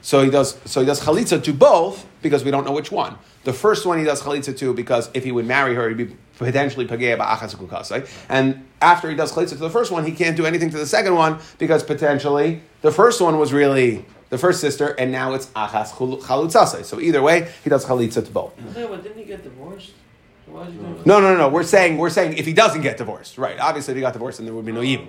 [0.01, 0.49] So he does.
[0.65, 3.15] So he does chalitza to both because we don't know which one.
[3.43, 6.15] The first one he does chalitza to because if he would marry her, he'd be
[6.37, 8.07] potentially pagea ba'achas ukukasai.
[8.29, 8.45] And
[8.79, 11.15] after he does chalitza to the first one, he can't do anything to the second
[11.15, 15.89] one because potentially the first one was really the first sister, and now it's achas
[15.89, 16.85] chalutzasai.
[16.85, 18.53] So either way, he does chalitza to both.
[18.77, 19.93] Yeah, but didn't he get divorced?
[20.49, 21.05] So why is he doing this?
[21.05, 21.49] No, no, no, no.
[21.49, 23.59] We're saying we're saying if he doesn't get divorced, right?
[23.59, 25.07] Obviously, if he got divorced, then there would be no yibum.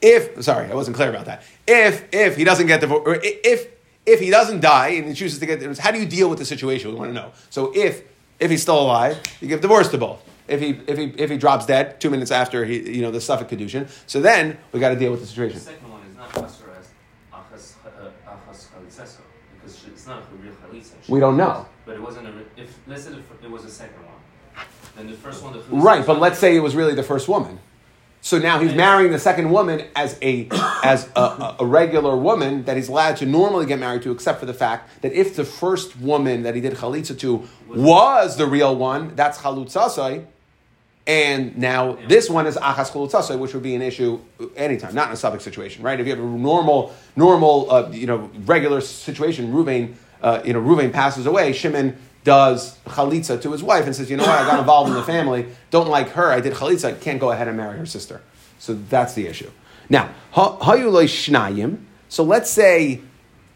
[0.00, 1.42] If sorry, I wasn't clear about that.
[1.66, 3.68] If if he doesn't get divorced, or if
[4.06, 6.38] if he doesn't die and he chooses to get divorced, how do you deal with
[6.38, 6.90] the situation?
[6.90, 7.32] We want to know.
[7.50, 8.02] So if
[8.40, 10.22] if he's still alive, you give divorce to both.
[10.48, 13.18] If he if he if he drops dead two minutes after he you know the
[13.18, 15.58] safek kedushin, so then we got to deal with the situation.
[15.58, 16.58] The second one is not as
[17.32, 18.68] Achas uh, Achas
[19.62, 21.08] because it's not a real Chalitza.
[21.08, 21.66] We don't know.
[21.84, 24.11] But it wasn't a, if, let's say it was a second one.
[24.96, 27.58] Then the first one, Right, but let's say it was really the first woman.
[28.24, 30.48] So now he's marrying the second woman as a
[30.84, 34.46] as a, a, regular woman that he's allowed to normally get married to, except for
[34.46, 38.76] the fact that if the first woman that he did chalitza to was the real
[38.76, 40.24] one, that's chalutzasai,
[41.04, 44.20] and now this one is achas chalutzasai, which would be an issue
[44.54, 45.98] anytime, not in a suffix situation, right?
[45.98, 50.60] If you have a normal normal uh, you know regular situation, Ruvain uh, you know
[50.60, 54.46] Ruvain passes away, Shimon does chalitza to his wife and says, you know what, I
[54.46, 57.56] got involved in the family, don't like her, I did chalitza, can't go ahead and
[57.56, 58.22] marry her sister.
[58.58, 59.50] So that's the issue.
[59.88, 61.84] Now, shnayim.
[62.08, 63.00] So let's say,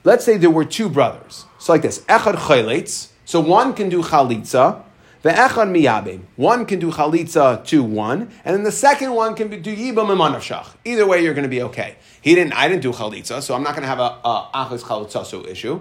[0.05, 1.45] let's say there were two brothers.
[1.59, 3.09] So like this, echad chayletz.
[3.25, 4.83] So one can do chalitza,
[5.23, 6.23] the echad miyabim.
[6.37, 10.69] One can do chalitza to one, and then the second one can do yibam imanavshach.
[10.85, 11.97] Either way, you're going to be okay.
[12.21, 12.53] He didn't.
[12.55, 15.81] I didn't do chalitza, so I'm not going to have a, a achas chalitzasu issue.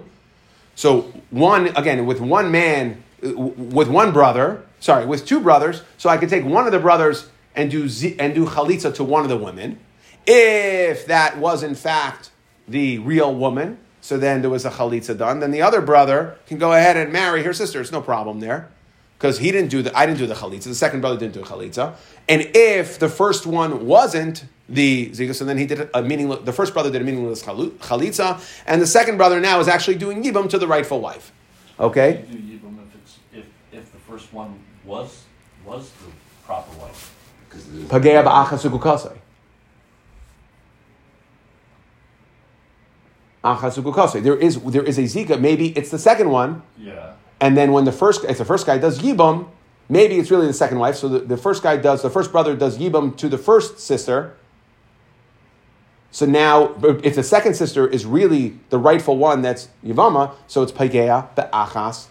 [0.76, 5.82] So one again with one man, with one brother, sorry, with two brothers.
[5.96, 9.02] So I could take one of the brothers and do zi- and do chalitza to
[9.02, 9.80] one of the women,
[10.26, 12.30] if that was in fact
[12.68, 13.78] the real woman.
[14.02, 15.40] So then there was a chalitza done.
[15.40, 17.80] Then the other brother can go ahead and marry her sister.
[17.80, 18.68] It's no problem there.
[19.18, 20.64] Because he didn't do the, I didn't do the chalitza.
[20.64, 21.96] The second brother didn't do the chalitza.
[22.28, 26.52] And if the first one wasn't the zika, so then he did a meaningless, the
[26.52, 30.50] first brother did a meaningless chalitza, and the second brother now is actually doing yibam
[30.50, 31.32] to the rightful wife.
[31.80, 32.24] Okay?
[32.30, 32.78] You do Yibum
[33.32, 35.24] if if, if the first one was,
[35.64, 36.10] was the
[36.44, 37.14] proper wife.
[37.88, 39.16] Pagea ba'achasukukasai.
[43.44, 44.22] Achasukukasai.
[44.22, 47.12] There is, there is a zika, maybe it's the second one, Yeah.
[47.40, 49.48] And then when the first, if the first guy does yibam,
[49.88, 50.96] maybe it's really the second wife.
[50.96, 54.34] So the, the first guy does, the first brother does yibam to the first sister.
[56.10, 60.32] So now, if the second sister is really the rightful one, that's yivama.
[60.46, 62.06] So it's paigeya be'achas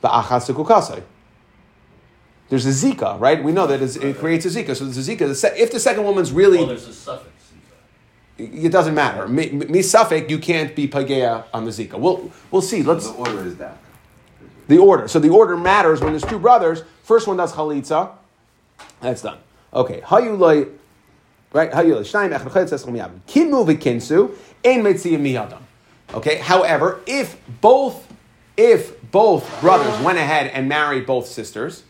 [0.00, 1.02] be'achas sekukasai.
[2.48, 3.42] There's a zika, right?
[3.42, 4.74] We know that it creates a zika.
[4.76, 5.26] So there's a zika.
[5.28, 7.32] The se- If the second woman's really Well, there's a suffix.
[8.38, 9.26] it doesn't matter.
[9.28, 11.98] Me, me suffix, you can't be pagea on the Zika.
[11.98, 12.82] We'll, we'll see.
[12.82, 13.76] Let's The order is that.
[14.68, 15.08] The order.
[15.08, 16.82] So the order matters when there's two brothers.
[17.02, 18.10] First one does chalitza.
[19.00, 19.38] That's done.
[19.72, 20.00] Okay.
[20.00, 20.70] Hayulay,
[21.52, 21.70] right?
[21.70, 22.00] Hayulay.
[22.00, 23.20] Shnayim echad chalitza eschem yavim.
[23.26, 25.60] Kinmu v'kinsu ein metziyim miyadam.
[26.14, 26.36] Okay.
[26.36, 28.06] However, if both
[28.56, 31.82] if both brothers went ahead and married both sisters,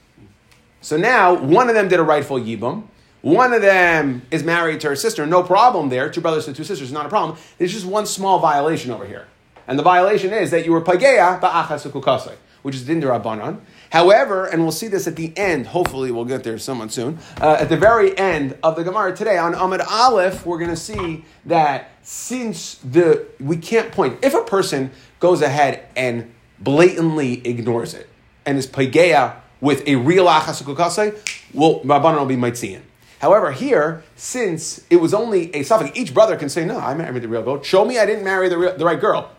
[0.81, 2.85] so now one of them did a rightful yibum.
[3.23, 5.27] One of them is married to her sister.
[5.27, 6.09] No problem there.
[6.11, 7.37] Two brothers to two sisters, not a problem.
[7.59, 9.27] There's just one small violation over here.
[9.67, 12.37] And the violation is that you were pageya ba'achas ukukasai,
[12.67, 13.61] which is dinder abanan.
[13.91, 17.59] However, and we'll see this at the end, hopefully we'll get there somewhat soon, uh,
[17.61, 21.25] at the very end of the Gemara today, on Amid Aleph, we're going to see
[21.45, 28.09] that since the, we can't point, if a person goes ahead and blatantly ignores it,
[28.45, 31.17] and is pageya with a real achas ukukasai,
[31.55, 32.81] well, Rabbanan will be mitzian.
[33.21, 37.23] However, here, since it was only a suffix, each brother can say, "No, I married
[37.23, 37.63] the real girl.
[37.63, 39.31] Show me I didn't marry the, real, the right girl."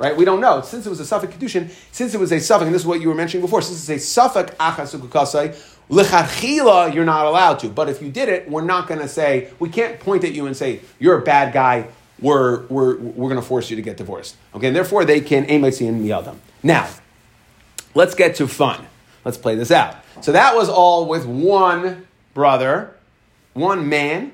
[0.00, 0.16] Right?
[0.16, 0.62] We don't know.
[0.62, 3.00] Since it was a suffix kedushin, since it was a suffix, and this is what
[3.00, 5.54] you were mentioning before, since it's a suffix achas ukukasai,
[5.90, 7.68] lechatchila, you're not allowed to.
[7.68, 10.46] But if you did it, we're not going to say we can't point at you
[10.46, 11.88] and say you're a bad guy.
[12.18, 14.36] We're we're we're going to force you to get divorced.
[14.54, 16.36] Okay, and therefore they can emetzi and miyadam.
[16.62, 16.88] Now,
[17.94, 18.86] let's get to fun.
[19.24, 19.96] Let's play this out.
[20.22, 22.94] So that was all with one brother
[23.52, 24.32] one man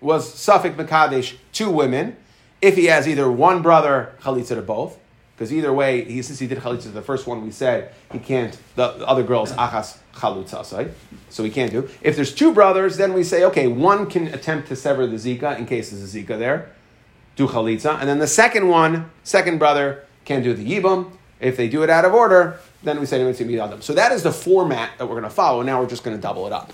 [0.00, 2.16] was safek Makadesh, two women.
[2.60, 4.98] If he has either one brother, Chalitza to both.
[5.36, 8.58] Because either way, he, since he did Chalitza the first one, we said he can't,
[8.74, 10.92] the, the other girl's Achas Chalutzasai.
[11.28, 11.90] So he can't do.
[12.00, 15.58] If there's two brothers, then we say, okay, one can attempt to sever the Zika
[15.58, 16.72] in case there's a Zika there.
[17.36, 18.00] Do Chalitza.
[18.00, 21.12] And then the second one, second brother, can do the Yibam.
[21.38, 23.82] If they do it out of order, then we say it's going to Adam.
[23.82, 25.60] So that is the format that we're going to follow.
[25.60, 26.72] Now we're just going to double it up.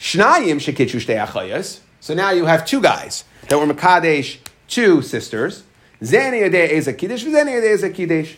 [0.00, 1.80] Shnayim shekitchu.
[2.00, 5.62] So now you have two guys that were Makadesh, two sisters.
[6.02, 8.36] Zeni yadeh is a kiddush, zeni yadeh is a kiddush.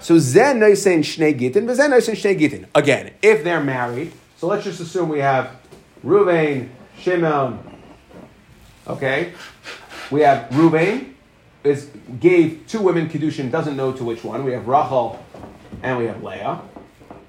[0.00, 2.66] So zen noisen shnei gitin, but zen shnei.
[2.74, 5.56] Again, if they're married, so let's just assume we have
[6.04, 7.58] Ruvain, Shimon.
[8.86, 9.34] Okay,
[10.10, 11.12] we have Ruvain
[11.62, 14.44] is gave two women kiddushin, doesn't know to which one.
[14.44, 15.22] We have Rachel
[15.82, 16.62] and we have Leah.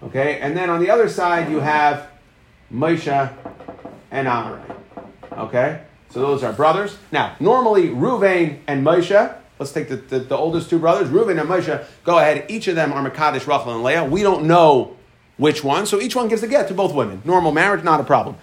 [0.04, 2.08] Okay, and then on the other side you have
[2.74, 3.34] Moshe
[4.10, 4.62] and Aaron.
[5.34, 6.98] Okay, so those are brothers.
[7.12, 9.38] Now, normally Ruvain and Moshe.
[9.62, 11.86] Let's take the, the, the oldest two brothers, Reuven and Moshe.
[12.04, 12.46] Go ahead.
[12.50, 14.04] Each of them are Makadesh, Rachel, and Leah.
[14.04, 14.98] We don't know
[15.38, 17.22] which one, so each one gives a get to both women.
[17.26, 18.38] Normal marriage, not a problem.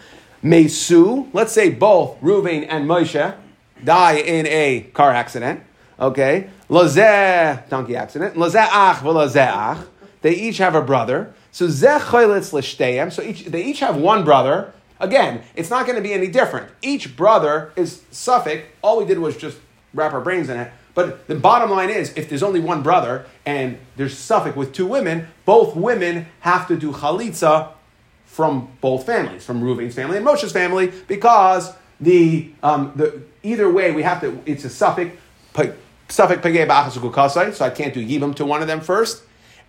[0.44, 3.34] Mesu, let's say both Reuven and Moshe
[3.82, 5.60] die in a car accident.
[5.98, 8.36] Okay, Lazeh donkey accident.
[8.36, 9.86] Lazeh ach ach.
[10.22, 11.34] They each have a brother.
[11.50, 11.66] So.
[11.68, 14.72] So each they each have one brother.
[15.00, 16.70] Again, it's not going to be any different.
[16.80, 18.66] Each brother is safek.
[18.82, 19.58] All we did was just
[19.92, 20.70] wrap our brains in it.
[20.98, 24.84] But the bottom line is, if there's only one brother and there's safek with two
[24.84, 27.68] women, both women have to do chalitza
[28.24, 33.92] from both families, from Reuven's family and Moshe's family, because the, um, the either way
[33.92, 34.42] we have to.
[34.44, 35.12] It's a safek.
[35.54, 39.22] safek pegei ba'achas so I can't do yibam to one of them first.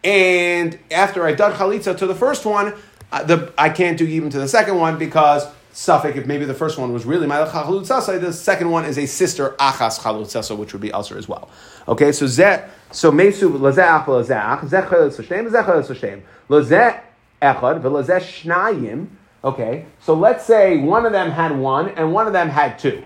[0.04, 2.74] And after I've done chalitza to the first one,
[3.12, 6.54] uh, the, I can't do yibam to the second one because safek, if maybe the
[6.54, 10.74] first one was really Malach Chalutzasa, the second one is a sister Achas Chalutzasa, which
[10.74, 11.50] would be Ulcer as well.
[11.88, 16.24] Okay, so Zet, so Mesu, Lazeh Ach, Lazeh Ach, Zeh Chaletz Hashem, Zeh Chaletz Hashem.
[16.50, 17.02] Lazeh
[17.42, 19.08] Echad, Velazeh Shnayim.
[19.44, 23.04] Okay, so let's say one of them had one and one of them had two.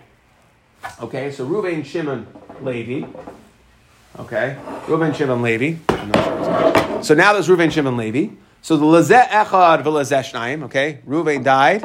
[1.01, 2.25] Okay, so Reuben, Shimon,
[2.61, 3.07] Levi.
[4.19, 5.77] Okay, Reuben, Shimon, Levi.
[7.01, 8.33] So now there's Reuben, Shimon, Levi.
[8.61, 10.63] So the Lazeh Echad, Velazeh Shnayim.
[10.63, 11.83] Okay, Reuben died.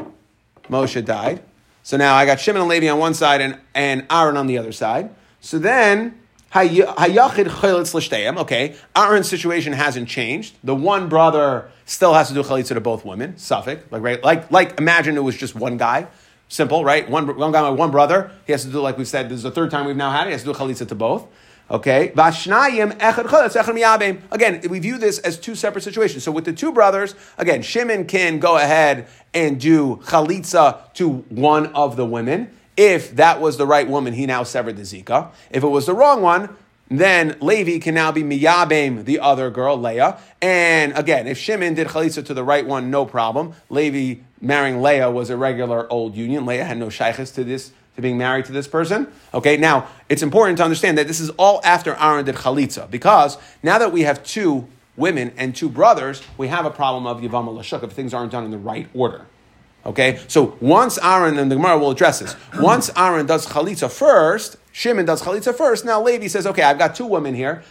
[0.69, 1.43] Moshe died.
[1.83, 4.59] So now I got Shimon and Levi on one side and, and Aaron on the
[4.59, 5.11] other side.
[5.41, 6.19] So then.
[8.39, 10.57] Okay, Aaron's situation hasn't changed.
[10.65, 13.83] The one brother still has to do Chalitza to both women, safek.
[13.91, 16.07] Like, right, like, like imagine it was just one guy.
[16.49, 17.09] Simple, right?
[17.09, 18.31] One, one guy, one brother.
[18.47, 20.27] He has to do, like we said, this is the third time we've now had
[20.27, 20.31] it.
[20.31, 21.27] He has to do Chalitza to both.
[21.71, 22.13] Okay,
[24.31, 26.25] again, we view this as two separate situations.
[26.25, 31.67] So with the two brothers, again, Shimon can go ahead and do chalitza to one
[31.75, 32.51] of the women.
[32.79, 35.31] If that was the right woman, he now severed the zika.
[35.51, 36.57] If it was the wrong one,
[36.91, 40.19] then Levi can now be miyabim the other girl, Leah.
[40.41, 43.53] And again, if Shimon did chalitza to the right one, no problem.
[43.69, 46.47] Levi marrying Leah was a regular old union.
[46.47, 49.09] Leah had no shaykhs to this to being married to this person.
[49.35, 53.37] Okay, now it's important to understand that this is all after Aaron did chalitza, because
[53.61, 57.49] now that we have two women and two brothers, we have a problem of Yavam
[57.49, 59.27] Lashuk if things aren't done in the right order.
[59.85, 64.57] Okay, so once Aaron, and the Gemara will address this, once Aaron does chalitza first,
[64.71, 67.65] Shimon does chalitza first, now Levi says, okay, I've got two women here.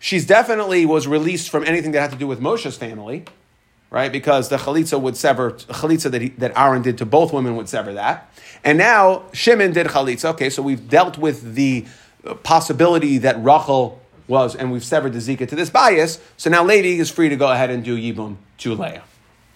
[0.00, 3.26] She's definitely was released from anything that had to do with Moshe's family,
[3.94, 4.10] right?
[4.10, 7.68] Because the chalitza would sever, chalitza that, he, that Aaron did to both women would
[7.68, 8.28] sever that.
[8.64, 10.30] And now Shimon did chalitza.
[10.30, 11.86] Okay, so we've dealt with the
[12.42, 16.18] possibility that Rachel was, and we've severed the zika to this bias.
[16.36, 19.04] So now Levi is free to go ahead and do yibum to Leah.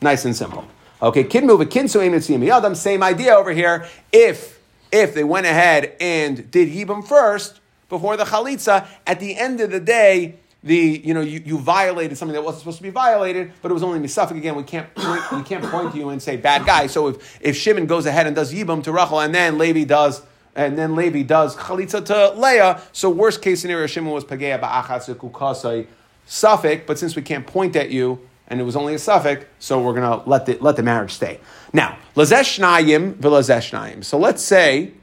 [0.01, 0.69] Nice and simple.
[1.03, 2.75] Okay, kid move a kin so Adam.
[2.77, 3.89] Same idea over here.
[4.13, 4.61] If
[4.93, 9.73] if they went ahead and did yibum first before the chalitza, at the end of
[9.73, 13.53] the day, the you know you, you violated something that wasn't supposed to be violated,
[13.63, 14.57] but it was only misafik again.
[14.57, 16.87] We can't point, we can't point to you and say bad guy.
[16.87, 20.23] So if if Shimon goes ahead and does yibum to Rachel, and then Levi does.
[20.57, 22.83] And then Levi does chalitza to Leah.
[22.91, 25.87] So worst case scenario, Shimon was pageya ba'achas
[26.27, 26.83] suffix.
[26.85, 29.95] But since we can't point at you, and it was only a suffix, so we're
[29.95, 31.39] gonna let the let the marriage stay.
[31.73, 34.95] Now, lazesh shnayim v'lazesh So let's say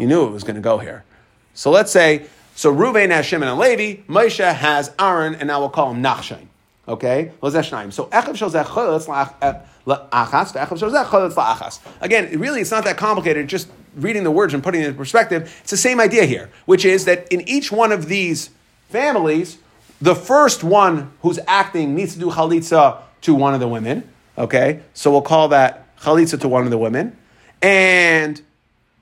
[0.00, 1.04] you knew it was going to go here.
[1.52, 2.24] So let's say
[2.60, 6.46] so Ruvain has Shimon and Levi, Moshe has Aaron, and now we'll call him Nachshain.
[6.86, 7.32] Okay?
[7.40, 8.20] So eh,
[12.02, 13.48] Again, really, it's not that complicated.
[13.48, 16.84] Just reading the words and putting it in perspective, it's the same idea here, which
[16.84, 18.50] is that in each one of these
[18.90, 19.56] families,
[20.02, 24.06] the first one who's acting needs to do chalitza to one of the women.
[24.36, 24.82] Okay?
[24.92, 27.16] So we'll call that chalitza to one of the women.
[27.62, 28.42] And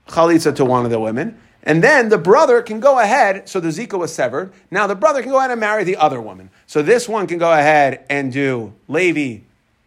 [0.07, 1.41] chalitza to one of the women.
[1.63, 4.53] And then the brother can go ahead, so the Zika was severed.
[4.71, 6.51] Now the brother can go ahead and marry the other woman.
[6.67, 9.45] So this one can go ahead and do Levi,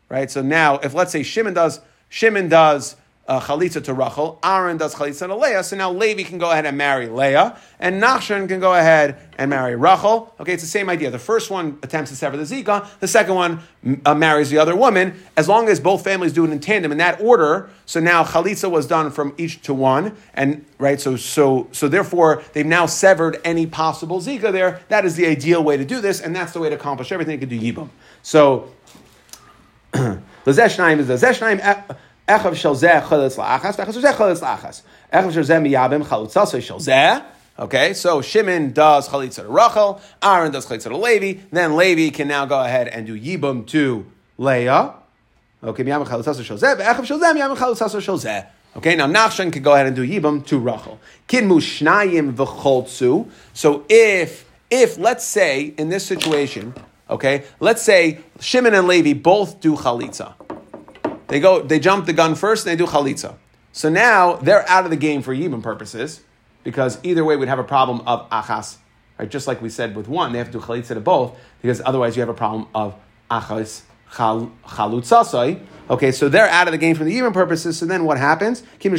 [0.10, 0.30] right?
[0.30, 2.98] So now, if let's say Shimon does, Shimon does
[3.32, 4.38] uh, chalitza to Rachel.
[4.44, 5.64] Aaron does chalitza to Leah.
[5.64, 9.50] So now Levi can go ahead and marry Leah, and Nachshon can go ahead and
[9.50, 10.36] marry Rachel.
[10.42, 11.10] Okay, it's the same idea.
[11.10, 12.86] The first one attempts to sever the zika.
[13.00, 13.62] The second one
[14.06, 15.18] uh, marries the other woman.
[15.38, 17.70] As long as both families do it in tandem in that order.
[17.86, 21.00] So now chalitza was done from each to one, and right.
[21.00, 24.82] So so so therefore they've now severed any possible zika there.
[24.90, 27.40] That is the ideal way to do this, and that's the way to accomplish everything.
[27.40, 27.90] You can do yibum.
[28.24, 28.74] So.
[29.92, 31.60] the Lazeshnaim is the Lazeshnaim.
[31.62, 31.96] Uh,
[32.32, 34.82] Echav shel zeh chalitz la'achas, shel zeh chalitz la'achas.
[35.12, 37.24] Echav shel zeh miyabim shel zeh.
[37.60, 42.30] Okay, so Shimon does chalitza to Rachel, Aaron does chalitza to Levi, then Levi can
[42.30, 44.06] now go ahead and do yibum to
[44.38, 44.94] Leah.
[45.62, 48.48] Okay, miyabim shel zeh, shel zeh miyabim shel zeh.
[48.78, 50.98] Okay, now Nachshon can go ahead and do yibum to Rachel.
[51.28, 53.30] Kidmu shnayim v'choltzu.
[53.54, 56.74] So if, if, let's say, in this situation,
[57.10, 60.36] okay, let's say Shimon and Levi both do chalitza.
[61.32, 63.36] They go, they jump the gun first and they do chalitza.
[63.72, 66.20] So now they're out of the game for yibum purposes
[66.66, 68.76] because either way we'd have a problem of achas,
[69.18, 69.32] right?
[69.32, 72.18] Just like we said with one, they have to do chalitza to both because otherwise
[72.18, 72.96] you have a problem of
[73.30, 75.66] achas chal, chalutzasai.
[75.90, 77.78] Okay, so they're out of the game for the yibum purposes.
[77.78, 78.64] So then what happens?
[78.82, 78.94] Don't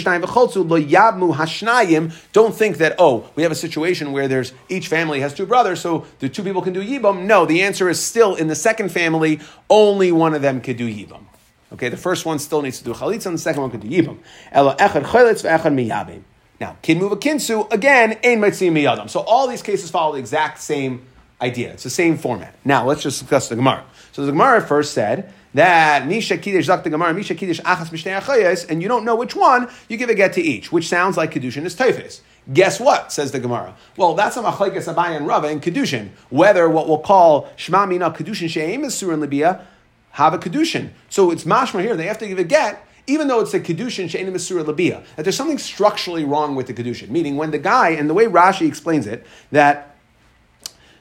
[2.54, 6.06] think that oh we have a situation where there's each family has two brothers, so
[6.20, 7.26] the two people can do yibum.
[7.26, 10.88] No, the answer is still in the second family, only one of them could do
[10.88, 11.26] yibum.
[11.72, 13.88] Okay, the first one still needs to do chalitza, and the second one could do
[13.88, 14.18] yibum.
[14.50, 16.22] Ela echad chalitz ve'echad miyabim.
[16.60, 19.08] Now, kin muva kinsu, again, ein mitzim miyadam.
[19.08, 21.06] So all these cases follow the exact same
[21.40, 21.72] idea.
[21.72, 22.54] It's the same format.
[22.64, 23.84] Now, let's just discuss the Gemara.
[24.12, 28.18] So the Gemara first said that Misha Kiddush Zak the Gemara, Misha Kiddush Achas Mishnei
[28.20, 31.16] Achayas, and you don't know which one, you give a get to each, which sounds
[31.16, 32.20] like Kiddushin is Teifis.
[32.52, 33.12] Guess what?
[33.12, 33.74] Says the Gemara.
[33.96, 36.10] Well, that's a machlekes Abai and Rava in Kiddushin.
[36.30, 39.66] Whether what we'll call Shema Mina Kiddushin Sheim is Surah and Libya,
[40.12, 40.90] have a Kiddushin.
[41.08, 44.08] So it's mashma here, they have to give a get, even though it's a kedushin
[44.08, 47.08] she'enim mesura labia, that there's something structurally wrong with the kedushin.
[47.08, 49.96] Meaning, when the guy and the way Rashi explains it, that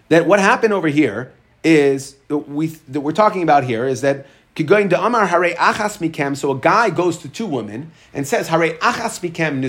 [0.09, 1.31] that what happened over here
[1.63, 4.25] is we that we're talking about here is that
[4.65, 6.35] going to amar hare achas mikem.
[6.35, 9.61] So a guy goes to two women and says hare achas mikem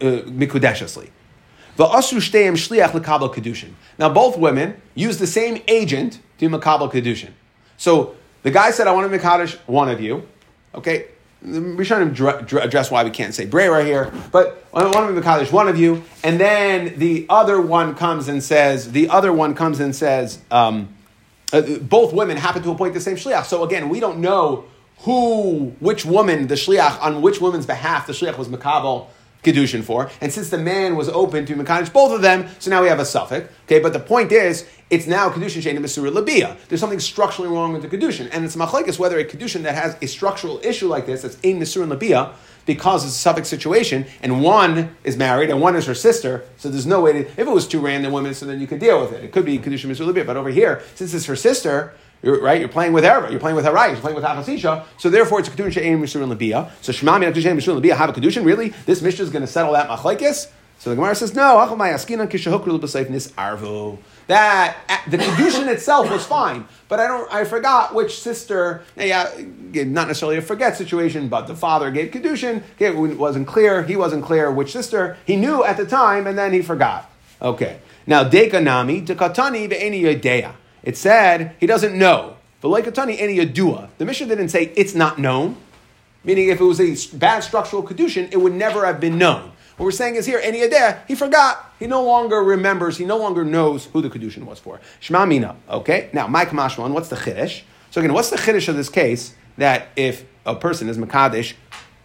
[0.00, 0.28] uh,
[2.92, 3.70] lekabel kedushin.
[3.98, 7.30] Now both women use the same agent to makabel kedushin.
[7.76, 10.26] So the guy said, "I want to mikadosh one of you."
[10.74, 11.06] Okay,
[11.42, 15.52] we're trying to address why we can't say Brera here, but one of them Kaddish,
[15.52, 19.80] one of you, and then the other one comes and says, the other one comes
[19.80, 20.88] and says, um,
[21.52, 23.44] uh, both women happen to appoint the same shliach.
[23.44, 24.66] So again, we don't know
[24.98, 29.06] who, which woman the shliach, on which woman's behalf the shliach was makabel
[29.42, 30.10] kedushin for.
[30.20, 32.98] And since the man was open to mekadosh both of them, so now we have
[32.98, 33.50] a suffix.
[33.64, 36.56] Okay, but the point is, it's now kedushin shein mesura labia.
[36.68, 39.96] There's something structurally wrong with the kedushin, and it's machlekes whether a kedushin that has
[40.02, 42.32] a structural issue like this, that's in mesura labia,
[42.66, 46.68] because it's a suffix situation, and one is married and one is her sister, so
[46.68, 47.20] there's no way to.
[47.20, 49.24] If it was two random women, so then you could deal with it.
[49.24, 51.94] It could be kedushin mesura labia, but over here, since it's her sister.
[52.22, 52.58] You're, right?
[52.58, 53.30] You're playing with Erva.
[53.30, 53.92] You're playing with Harai.
[53.92, 54.84] You're playing with Achasisha.
[54.96, 56.72] So therefore, it's a Kedushin She'ein Mishur Labia.
[56.80, 58.44] So Shema Min Kedushin Mishur Labia have a Kedushin.
[58.44, 58.70] Really?
[58.86, 60.50] This Mishnah is going to settle that machlekes?
[60.78, 61.58] So the Gemara says, no,
[64.28, 69.06] that eh, the Kedushin itself was fine, but I don't, I forgot which sister, eh,
[69.06, 69.28] yeah,
[69.74, 73.96] eh, not necessarily a forget situation, but the father gave Kedushin, it wasn't clear, he
[73.96, 77.10] wasn't clear which sister, he knew at the time, and then he forgot.
[77.42, 77.80] Okay.
[78.06, 80.52] Now, Dekanami, Dekatani, Be'eni Yodea.
[80.88, 82.38] It said he doesn't know.
[82.62, 83.90] V'leikatani any yadua.
[83.98, 85.58] The Mishnah didn't say it's not known,
[86.24, 89.52] meaning if it was a bad structural kedushin, it would never have been known.
[89.76, 91.74] What we're saying is here, any adeh, he forgot.
[91.78, 92.96] He no longer remembers.
[92.96, 94.80] He no longer knows who the kedushin was for.
[94.98, 95.56] Shema mina.
[95.68, 96.08] Okay.
[96.14, 97.64] Now, Mike Mashwan, what's the chiddush?
[97.90, 99.34] So again, what's the chiddush of this case?
[99.58, 101.52] That if a person is makadish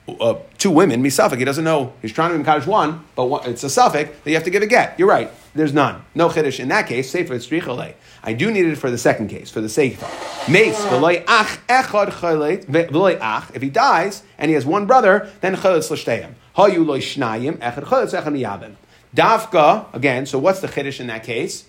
[0.09, 1.93] uh, two women, misafik, he doesn't know.
[2.01, 4.49] He's trying to be encourage one, but one, it's a suffix that you have to
[4.49, 4.99] give a get.
[4.99, 5.31] You're right.
[5.55, 6.03] There's none.
[6.15, 7.11] No chiddush in that case.
[7.11, 7.93] Sefer tzrichalei.
[8.23, 10.07] I do need it for the second case, for the seifa.
[10.49, 13.51] Mace v'loy ach echad cholet v'loy ach.
[13.53, 16.33] If he dies and he has one brother, then cholet l'shteyim.
[16.57, 18.75] Hayu loy shnayim echad cholet echad miyabim.
[19.15, 20.25] Dafka again.
[20.25, 21.65] So what's the chiddush in that case?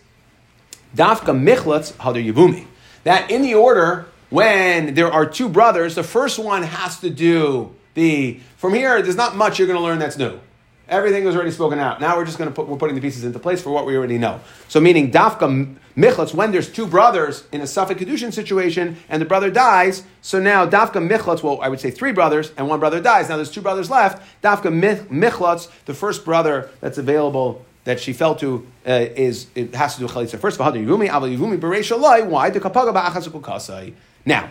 [0.96, 2.66] Dafka michlatz hader yivumi.
[3.02, 7.74] That in the order when there are two brothers, the first one has to do
[7.92, 9.02] the from here.
[9.02, 10.40] There's not much you're going to learn that's new.
[10.88, 12.00] Everything was already spoken out.
[12.00, 13.96] Now we're just going to put, we're putting the pieces into place for what we
[13.96, 14.40] already know.
[14.68, 19.26] So meaning dafka michlotz, when there's two brothers in a safek Kedushin situation and the
[19.26, 23.00] brother dies, so now dafka michlotz, well, I would say three brothers and one brother
[23.00, 23.30] dies.
[23.30, 24.22] Now there's two brothers left.
[24.42, 29.74] Dafka mich- michlotz, the first brother that's available that she fell to uh, is it
[29.74, 30.38] has to do with chalitza.
[30.38, 32.24] First of all, yivumi aval loy.
[32.24, 33.94] Why the kapaga ba'achas ukasai?
[34.26, 34.50] Now,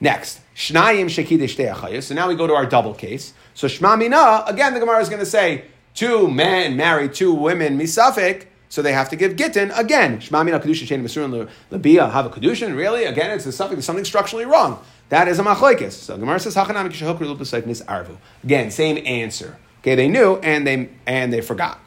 [0.00, 2.02] next shnayim shekidish.
[2.02, 3.32] So now we go to our double case.
[3.54, 4.74] So shma mina again.
[4.74, 8.46] The Gemara is going to say two men marry two women misafik.
[8.70, 10.18] So they have to give gittin again.
[10.18, 12.76] Shma mina kedusha shein masurin lebia have a kedushin.
[12.76, 13.04] Really?
[13.04, 13.74] Again, it's a suffix.
[13.76, 14.82] There's something structurally wrong.
[15.08, 15.92] That is a machlekes.
[15.92, 18.18] So Gemara says hachanam kishahokri nis arvu.
[18.44, 19.56] Again, same answer.
[19.80, 21.80] Okay, they knew and they and they forgot.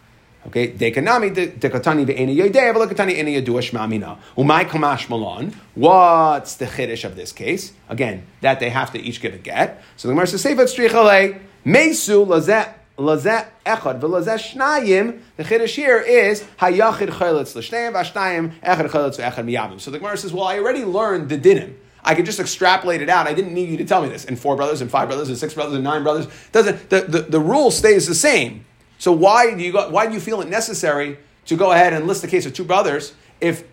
[0.48, 4.18] Okay, dekanami dekatani ve'eni yodei v'lekatani eni yadua shmamina.
[4.36, 5.56] Umay kamash malon.
[5.76, 7.74] What's the chiddush of this case?
[7.90, 9.84] Again, that they have to each give a get.
[9.98, 15.22] So the Gemara says seifat strichale mesu lazet lazet echad v'lazet shnayim.
[15.38, 19.80] The chiddush here is hayachid chayletz l'shnayim v'ashnayim echad chayletz v'echad miyavim.
[19.80, 21.76] So the Gemara says, well, I already learned the dinim.
[22.04, 23.28] I could just extrapolate it out.
[23.28, 24.26] I didn't need you to tell me this.
[24.26, 26.28] And four brothers, and five brothers, and six brothers, and nine brothers.
[26.52, 28.66] Doesn't the, the, the rule stays the same.
[29.02, 32.06] So why do you go, why do you feel it necessary to go ahead and
[32.06, 33.64] list the case of two brothers if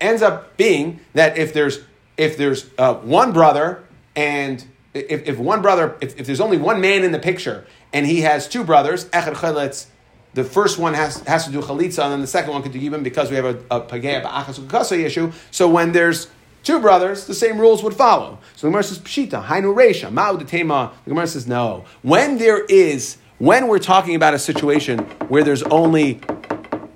[0.00, 1.80] ends up being that if there's
[2.16, 3.82] if there's uh, one brother
[4.14, 4.64] and
[4.94, 8.20] if, if one brother if, if there's only one man in the picture and he
[8.20, 9.86] has two brothers echad chalitz
[10.34, 12.78] the first one has, has to do chalitza and then the second one could do
[12.78, 15.32] yibam because we have a, a pagaya ba'achas issue.
[15.50, 16.28] So when there's
[16.62, 18.38] two brothers, the same rules would follow.
[18.54, 20.92] So the Gemara says pshita hainu reisha ma'u tema.
[21.04, 21.86] The Gemara says no.
[22.02, 26.14] When there is when we're talking about a situation where there's only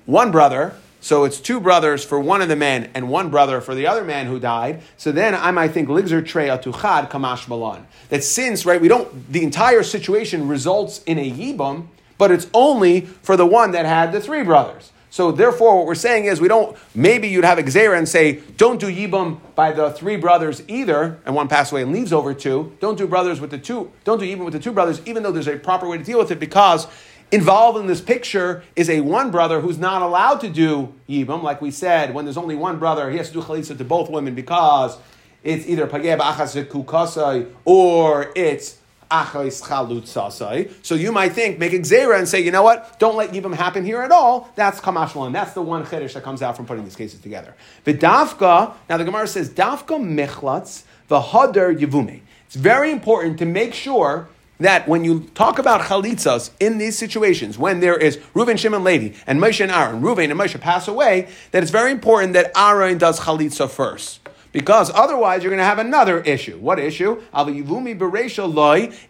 [0.05, 3.75] one brother, so it's two brothers for one of the men and one brother for
[3.75, 4.81] the other man who died.
[4.97, 7.85] So then I might think ligzer trey atuchad kamash malan.
[8.09, 11.87] That since right we don't the entire situation results in a yibam,
[12.17, 14.90] but it's only for the one that had the three brothers.
[15.11, 16.77] So therefore, what we're saying is we don't.
[16.95, 21.35] Maybe you'd have Xera and say, don't do yibam by the three brothers either, and
[21.35, 22.75] one passed away and leaves over two.
[22.79, 23.91] Don't do brothers with the two.
[24.05, 26.17] Don't do yibam with the two brothers, even though there's a proper way to deal
[26.17, 26.87] with it, because
[27.29, 31.43] involved in this picture is a one brother who's not allowed to do yibam.
[31.43, 34.09] Like we said, when there's only one brother, he has to do chalitza to both
[34.09, 34.97] women because
[35.43, 38.77] it's either pageh ba'achas or it's
[39.11, 42.97] so you might think, make a xera and say, you know what?
[42.97, 44.49] Don't let Yibam happen here at all.
[44.55, 45.33] That's Kamashmalan.
[45.33, 47.53] That's the one chiddush that comes out from putting these cases together.
[47.83, 52.21] The Dafka, now the Gemara says, Dafka mechlatz, the hadar yivume.
[52.45, 57.57] It's very important to make sure that when you talk about chalitzas in these situations,
[57.57, 61.27] when there is Reuven, Shimon, Levi, and Moshe and Aaron, Reuven and Moshe pass away,
[61.51, 64.20] that it's very important that Aaron does chalitza first.
[64.51, 66.57] Because otherwise, you're going to have another issue.
[66.57, 67.21] What issue?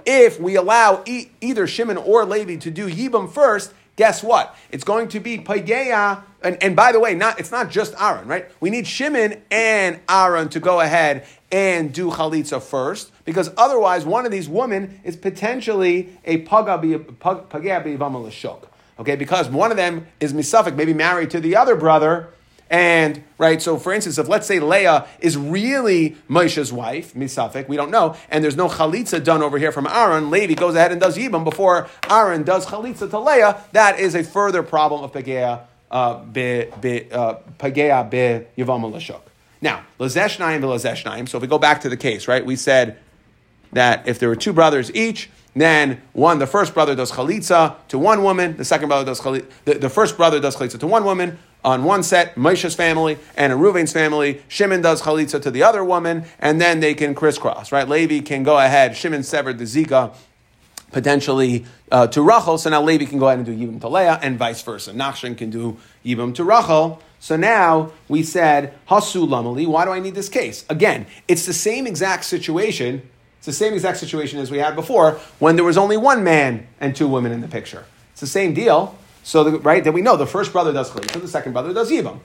[0.05, 4.55] If we allow e- either Shimon or Levi to do Yibam first, guess what?
[4.71, 6.23] It's going to be Pageya.
[6.43, 8.49] And, and by the way, not, it's not just Aaron, right?
[8.59, 14.25] We need Shimon and Aaron to go ahead and do Chalitza first, because otherwise, one
[14.25, 18.63] of these women is potentially a Pageya Bivam
[18.99, 22.29] Okay, because one of them is Misafik, maybe married to the other brother
[22.71, 27.75] and right, so for instance, if let's say Leah is really Moshe's wife, Misafik, we
[27.75, 31.01] don't know, and there's no chalitza done over here from Aaron, Levi goes ahead and
[31.01, 35.63] does Yibam before Aaron does chalitza to Leah, that is a further problem of Pagea
[35.91, 36.69] uh, be
[37.11, 39.21] uh, Pagea be Yavam Lashuk.
[39.61, 41.27] Now, Lazeshnaim be Lazeshnaim.
[41.27, 42.97] So if we go back to the case, right, we said
[43.73, 47.99] that if there were two brothers each, then one, the first brother does chalitza to
[47.99, 51.03] one woman, the second brother does chalitza, the, the first brother does chalitza to one
[51.03, 54.41] woman, on one set, Moshe's family and a Ruvain's family.
[54.47, 57.87] Shimon does chalitza to the other woman, and then they can crisscross, right?
[57.87, 58.95] Levi can go ahead.
[58.95, 60.13] Shimon severed the zika
[60.91, 64.19] potentially uh, to Rachel, so now Levi can go ahead and do Yibam to Leah,
[64.21, 64.91] and vice versa.
[64.91, 67.01] Nachshon can do Yibam to Rachel.
[67.19, 70.65] So now we said, Hasu Lamali, why do I need this case?
[70.69, 73.07] Again, it's the same exact situation.
[73.37, 76.67] It's the same exact situation as we had before when there was only one man
[76.79, 77.85] and two women in the picture.
[78.11, 78.97] It's the same deal.
[79.23, 81.91] So, the, right, that we know the first brother does chalitza, the second brother does
[81.91, 82.19] yibam.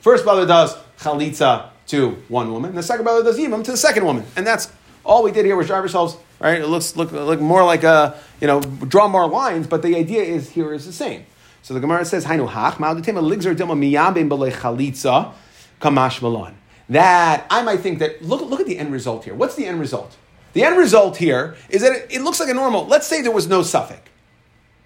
[0.00, 3.76] First brother does chalitza to one woman, and the second brother does yibam to the
[3.76, 4.24] second woman.
[4.36, 4.70] And that's
[5.04, 6.60] all we did here was drive ourselves, right?
[6.60, 10.22] It looks look, look more like a, you know, draw more lines, but the idea
[10.22, 11.24] is here is the same.
[11.62, 15.32] So the Gemara says, Hainu hach, ma'adutim ligzer dilma miyabim b'le chalitza
[15.80, 16.56] kamash malon.
[16.88, 19.34] That, I might think that, look, look at the end result here.
[19.34, 20.16] What's the end result?
[20.52, 23.32] The end result here is that it, it looks like a normal, let's say there
[23.32, 24.02] was no suffix.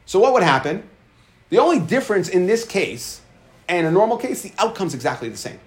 [0.06, 0.88] So what would happen?
[1.50, 3.20] The only difference in this case
[3.68, 5.60] and a normal case, the outcome's exactly the same.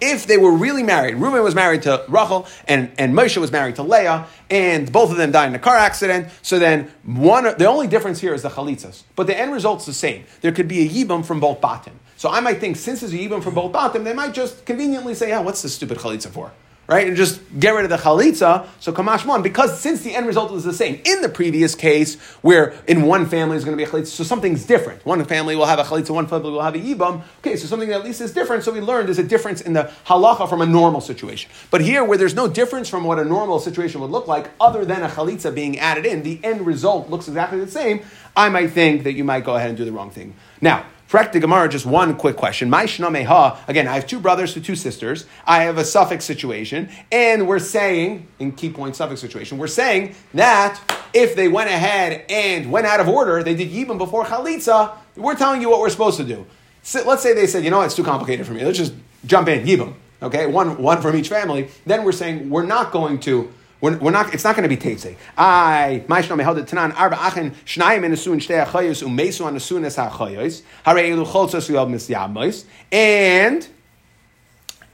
[0.00, 3.76] if they were really married, Reuben was married to Rachel and, and Moshe was married
[3.76, 6.28] to Leah, and both of them died in a car accident.
[6.42, 9.92] So then one, the only difference here is the chalitzas, but the end result's the
[9.92, 10.24] same.
[10.40, 11.92] There could be a yibam from both batim.
[12.16, 15.14] So I might think since there's a yibam from both batim, they might just conveniently
[15.14, 16.52] say, "Yeah, what's this stupid chalitza for?"
[16.86, 17.06] Right?
[17.06, 18.66] And just get rid of the chalitza.
[18.80, 22.74] So kamashmon, because since the end result is the same in the previous case, where
[22.86, 25.04] in one family is going to be a chalitza, so something's different.
[25.06, 27.22] One family will have a chalitza, one family will have a yibam.
[27.38, 28.64] Okay, so something that at least is different.
[28.64, 31.50] So we learned there's a difference in the halacha from a normal situation.
[31.70, 34.84] But here, where there's no difference from what a normal situation would look like, other
[34.84, 38.00] than a chalitza being added in, the end result looks exactly the same.
[38.36, 40.34] I might think that you might go ahead and do the wrong thing.
[40.60, 42.68] Now, Correct the Gemara, just one quick question.
[42.68, 43.64] My ha.
[43.68, 45.26] Again, I have two brothers to two sisters.
[45.46, 50.16] I have a suffix situation, and we're saying, in key point suffix situation, we're saying
[50.34, 50.80] that
[51.12, 55.36] if they went ahead and went out of order, they did yibam before chalitza, we're
[55.36, 56.44] telling you what we're supposed to do.
[56.82, 58.64] So let's say they said, you know, it's too complicated for me.
[58.64, 58.94] Let's just
[59.24, 59.94] jump in, yibam.
[60.20, 61.68] Okay, one, one from each family.
[61.86, 63.52] Then we're saying we're not going to
[63.84, 65.14] we're, we're not, it's not going to be teitze.
[65.36, 69.84] I, ma'ishna meheld it tanan, arba achen, shnayim in asun shtei achayos, umesu an asun
[69.84, 73.68] es achayos, hare elu cholzos uyob misyabmois, and,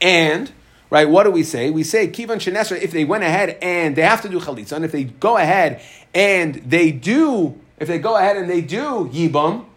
[0.01, 0.51] and,
[0.89, 1.69] right, what do we say?
[1.69, 4.83] We say, kivan shenesra, if they went ahead and they have to do chalitza, and
[4.83, 5.81] if they go ahead
[6.13, 9.67] and they do, if they go ahead and they do yibam,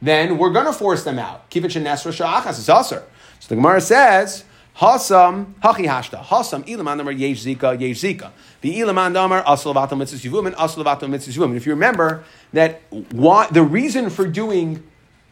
[0.00, 1.50] then we're going to force them out.
[1.50, 3.02] Kivan shenesra sha'achas is also.
[3.40, 4.44] So the Gemara says,
[4.78, 6.22] Hasam hachi hashta.
[6.22, 8.30] Hasam ilaman damar yesh zika yesh zika.
[8.60, 11.56] The ilaman damar asalavatam mitzvah yivum and asalavatam mitzvah yivum.
[11.56, 14.82] If you remember that why, the reason for doing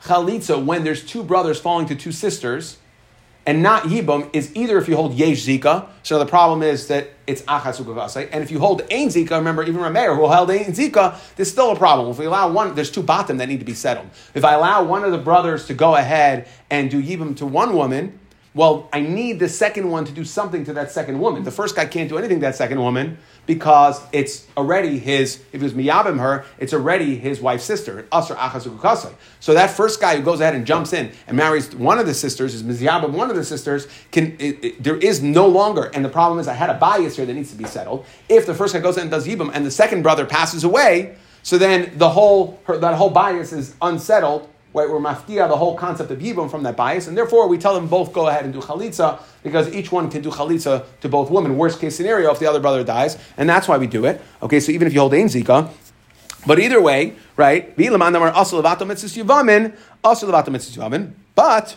[0.05, 2.79] chalitza when there's two brothers falling to two sisters
[3.47, 5.89] and not yibum is either if you hold yesh zika.
[6.03, 9.83] So the problem is that it's achas and if you hold ein zika, remember even
[9.83, 12.09] Rameir who held ein zika, there's still a problem.
[12.09, 14.09] If we allow one, there's two bottom that need to be settled.
[14.33, 17.75] If I allow one of the brothers to go ahead and do yibum to one
[17.75, 18.21] woman
[18.55, 21.43] well, I need the second one to do something to that second woman.
[21.43, 25.55] The first guy can't do anything to that second woman because it's already his, if
[25.55, 29.15] it was miyabim her, it's already his wife's sister, Asr.
[29.41, 32.15] So that first guy who goes ahead and jumps in and marries one of the
[32.15, 36.05] sisters, is miyabim one of the sisters, can, it, it, there is no longer, and
[36.05, 38.07] the problem is I had a bias here that needs to be settled.
[38.29, 41.17] If the first guy goes in and does yibam and the second brother passes away,
[41.43, 45.77] so then the whole, her, that whole bias is unsettled, Right, we're maftia the whole
[45.77, 48.53] concept of yibum from that bias, and therefore we tell them both go ahead and
[48.53, 51.57] do chalitza because each one can do chalitza to both women.
[51.57, 54.21] Worst case scenario, if the other brother dies, and that's why we do it.
[54.43, 55.71] Okay, so even if you hold ein zika,
[56.45, 57.77] but either way, right?
[61.37, 61.77] But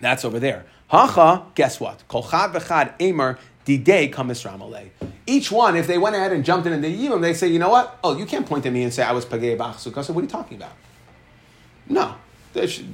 [0.00, 0.64] that's over there.
[0.86, 2.08] Hacha, guess what?
[2.08, 4.88] Kolchad v'chad emer didei kamis
[5.26, 7.58] Each one, if they went ahead and jumped in and did yibum, they say, you
[7.58, 7.98] know what?
[8.04, 10.04] Oh, you can't point at me and say I was pagei b'achsuka.
[10.04, 10.70] So what are you talking about?
[11.88, 12.14] No.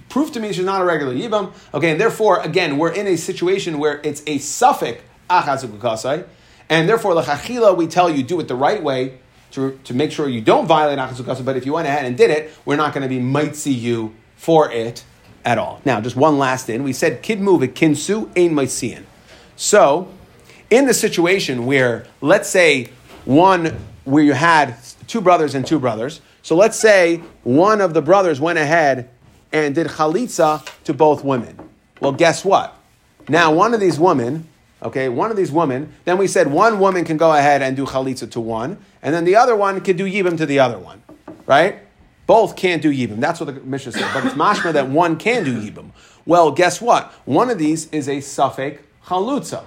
[0.08, 1.52] Prove to me she's not a regular Yibam.
[1.72, 6.26] Okay, and therefore, again, we're in a situation where it's a suffix achazukukasai,
[6.68, 9.18] and therefore, lechachila, we tell you do it the right way
[9.52, 12.30] to, to make sure you don't violate achazukasai, but if you went ahead and did
[12.30, 15.04] it, we're not going to be might see you for it
[15.44, 15.80] at all.
[15.84, 16.82] Now, just one last thing.
[16.82, 19.04] We said kid move it kinsu ein maisian.
[19.56, 20.08] So,
[20.70, 22.90] in the situation where, let's say,
[23.24, 24.76] one where you had
[25.06, 29.08] two brothers and two brothers, so let's say one of the brothers went ahead
[29.50, 31.58] and did chalitza to both women.
[32.00, 32.76] Well, guess what?
[33.30, 34.46] Now, one of these women,
[34.82, 37.86] okay, one of these women, then we said one woman can go ahead and do
[37.86, 41.02] chalitza to one, and then the other one can do yibam to the other one,
[41.46, 41.78] right?
[42.26, 43.20] Both can't do yibam.
[43.20, 44.10] That's what the Mishnah said.
[44.12, 45.92] But it's mashma that one can do yibam.
[46.26, 47.10] Well, guess what?
[47.24, 49.64] One of these is a suffix chalutza,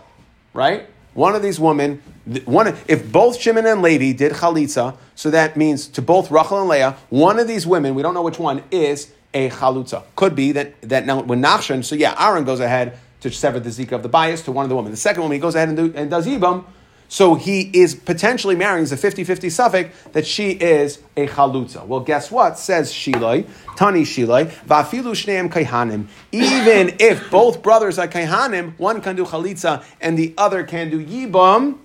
[0.53, 0.87] right?
[1.17, 2.03] One of these women,
[2.45, 6.69] one if both Shimon and Levi did chalitza, so that means to both Rachel and
[6.69, 10.03] Leah, one of these women, we don't know which one, is a chalutza.
[10.15, 13.71] Could be that, that now when Nachshon, so yeah, Aaron goes ahead to sever the
[13.71, 14.91] zika of the bias to one of the women.
[14.91, 16.65] The second woman, he goes ahead and, do, and does ibam,
[17.07, 21.85] so he is potentially marrying, is a 50-50 suffix, that she is a chalutza.
[21.85, 22.59] Well, guess what?
[22.59, 26.07] Says Shiloi, Tani Shiloi, Vafilu Shneim Kaihanim.
[26.31, 31.03] Even if both brothers are Kaihanim, one can do chalitza and the other can do
[31.03, 31.77] yibam,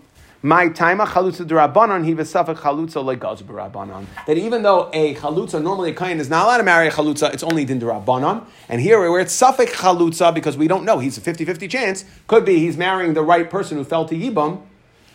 [0.44, 4.06] my time a chalutza derabanan he v'safek chalutza like berabanan.
[4.26, 7.32] That even though a chalutza normally a kain is not allowed to marry a chalutza,
[7.32, 8.44] it's only din derabanan.
[8.68, 12.04] And here where it's safek chalutza because we don't know, he's a 50-50 chance.
[12.26, 14.62] Could be he's marrying the right person who fell to yibam,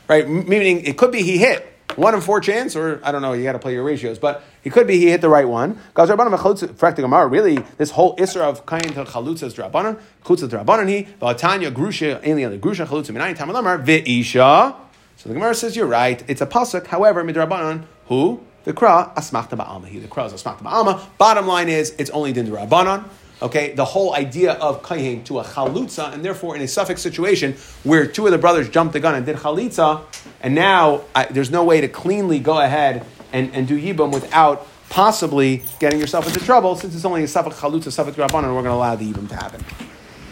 [0.07, 0.27] right?
[0.27, 3.43] Meaning it could be he hit one in four chance, or I don't know, you
[3.43, 5.79] got to play your ratios, but he could be he hit the right one.
[5.95, 12.19] Really, this whole isra of kain to chalutza is drabanan, chalutza drabanan he, v'atanya grusha,
[12.23, 14.75] alien grusha chalutza minayin tamalamar ve'isha.
[15.15, 16.23] So the Gemara says you're right.
[16.27, 16.85] It's a pasuk.
[16.85, 19.87] However, midrabanan who the kra asmachta ba'alma.
[19.87, 21.01] He the kra is asmachta ba'alma.
[21.17, 23.05] Bottom line is it's only din rabbanon.
[23.41, 27.55] Okay, the whole idea of kayin to a chalutza, and therefore in a suffix situation
[27.83, 30.01] where two of the brothers jumped the gun and did chalitza,
[30.41, 34.67] and now I, there's no way to cleanly go ahead and, and do yibum without
[34.89, 38.63] possibly getting yourself into trouble, since it's only a suffix chalutza, suffix rabbanon, and we're
[38.63, 39.86] going to allow the yibum to happen.